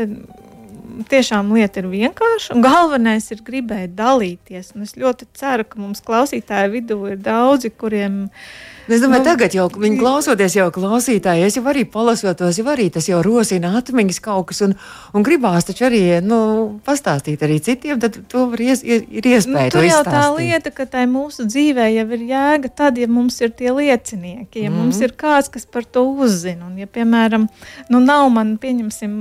tiešām 1.11 1.51
lieta 1.57 1.83
ir 1.83 1.91
vienkārša. 1.93 2.57
Galvenais 2.65 3.29
ir 3.35 3.43
gribēt 3.45 3.93
dalīties. 3.99 4.73
Un 4.77 4.87
es 4.87 4.97
ļoti 4.97 5.29
ceru, 5.37 5.67
ka 5.69 5.81
mums 5.83 6.01
klausītāju 6.05 6.73
vidū 6.79 7.03
ir 7.11 7.21
daudzi, 7.21 7.73
kuriem 7.75 8.25
ir 8.27 8.76
Es 8.87 9.01
domāju, 9.03 9.25
nu, 9.25 9.27
tagad 9.27 9.55
jau 9.57 9.65
viņi 9.67 9.97
klausoties, 9.99 10.55
jau 10.55 10.69
klausītāji, 10.71 11.43
es 11.49 11.57
jau 11.59 11.65
arī 11.67 11.83
palasot 11.91 12.39
tos, 12.39 12.55
jau 12.61 12.69
arī 12.71 12.87
tas 12.95 13.09
jau 13.09 13.19
rosina 13.25 13.73
atmiņas 13.81 14.21
kaut 14.23 14.53
kas, 14.53 14.61
un, 14.63 14.77
un 15.11 15.25
gribās 15.27 15.67
taču 15.67 15.89
arī 15.89 16.03
nu, 16.23 16.39
pastāstīt 16.87 17.43
arī 17.43 17.57
citiem, 17.67 17.99
tad 18.03 18.21
to 18.31 18.45
var 18.53 18.63
ies, 18.63 18.85
ir 18.87 19.27
iespēja. 19.27 19.73
Nu, 19.73 19.75
tur 19.75 19.87
jau 19.89 20.03
tā 20.07 20.23
lieta, 20.37 20.71
ka 20.71 20.87
tai 20.93 21.03
mūsu 21.11 21.49
dzīvē 21.51 21.89
jau 21.97 22.05
ir 22.15 22.23
jēga 22.29 22.71
tad, 22.79 23.01
ja 23.03 23.09
mums 23.11 23.41
ir 23.43 23.51
tie 23.59 23.73
liecinieki, 23.75 24.63
ja 24.69 24.71
mm. 24.71 24.79
mums 24.79 25.03
ir 25.03 25.17
kāds, 25.19 25.51
kas 25.51 25.67
par 25.67 25.83
to 25.83 26.07
uzzina, 26.23 26.69
un 26.71 26.79
ja, 26.79 26.87
piemēram, 26.87 27.49
nu 27.91 28.03
nav 28.05 28.29
man, 28.37 28.55
pieņemsim, 28.63 29.19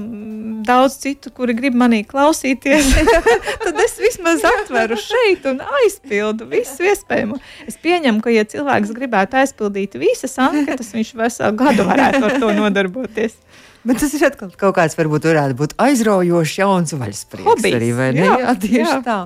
daudz 0.67 0.99
citu, 1.01 1.33
kuri 1.33 1.57
grib 1.57 1.73
manī 1.73 2.03
klausīties, 2.05 2.93
tad 3.65 3.81
es 3.81 3.97
vismaz 3.97 4.45
atveru 4.45 5.01
šeit 5.01 5.49
un 5.49 5.65
aizpildu 5.81 6.51
visu 6.53 6.85
iespējamo. 6.85 7.41
Es 7.65 7.81
pieņemu, 7.81 8.21
ka, 8.21 8.29
ja 8.29 8.45
cilvēks 8.45 8.93
gribētu 8.93 9.41
aizpildīt, 9.41 9.54
aizpildīt 9.55 9.95
visas 9.95 10.35
anketas, 10.37 10.91
viņš 10.93 11.13
veselu 11.15 11.55
gadu 11.55 11.85
varētu 11.87 12.25
ar 12.25 12.39
to 12.39 12.51
nodarboties. 12.53 13.35
Bet 13.85 13.99
tas 14.01 14.13
ir 14.17 14.25
atkal 14.25 14.49
kaut 14.57 14.75
kāds, 14.75 14.97
varbūt, 14.97 15.27
varētu 15.29 15.55
būt 15.55 15.75
aizraujošs, 15.77 16.57
jauns 16.57 16.93
vaļasprieks. 16.93 17.45
Hobijs, 17.45 17.75
arī, 17.77 17.91
vai 17.93 18.11
ne? 18.15 18.25
Jā, 18.25 18.37
jā 18.41 18.55
tieši 18.63 18.95
jā. 18.95 19.01
tā. 19.05 19.19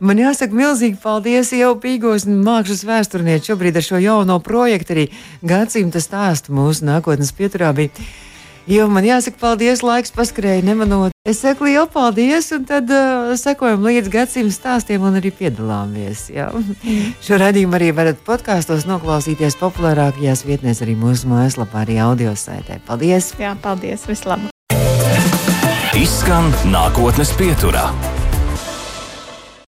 Man 0.00 0.18
jāsaka, 0.18 0.52
milzīgi 0.52 0.98
paldies 1.00 1.52
jau 1.56 1.70
Pīgos 1.80 2.26
mākslas 2.26 2.82
vēsturnieci 2.84 3.52
šobrīd 3.52 3.78
ar 3.78 3.86
šo 3.86 4.00
jauno 4.02 4.40
projektu 4.44 4.92
arī 4.92 5.06
gadsimta 5.40 6.02
stāstu 6.04 6.52
mūsu 6.52 6.84
nākotnes 6.84 7.30
pieturā 7.32 7.70
bija. 7.78 7.94
Jo 8.66 8.88
man 8.90 9.06
jāsaka, 9.06 9.38
paldies, 9.38 9.84
laiks 9.86 10.10
paskrēja 10.10 10.64
nemanot. 10.66 11.14
Es 11.26 11.38
saku 11.44 11.68
lielu 11.68 11.86
paldies, 11.90 12.48
un 12.54 12.64
tad 12.66 12.90
uh, 12.90 13.30
sekojam 13.38 13.86
līdz 13.86 14.10
gadsimta 14.10 14.54
stāstiem 14.56 15.06
un 15.06 15.20
arī 15.20 15.30
piedalāmies. 15.30 16.26
Šo 17.22 17.38
radījumu 17.42 17.78
arī 17.78 17.92
varat 17.94 18.18
podkāstos 18.26 18.88
noklausīties 18.90 19.58
populārākajās 19.62 20.42
vietnēs, 20.48 20.82
arī 20.82 20.98
mūsu 20.98 21.30
mājaslapā, 21.30 21.86
arī 21.86 22.00
audio 22.02 22.34
saitē. 22.34 22.80
Paldies! 22.90 23.32
Jā, 23.38 23.54
paldies! 23.62 24.06
Vislabāk! 24.10 24.50
Izskan 25.96 26.50
nākotnes 26.66 27.30
pieturā. 27.38 27.86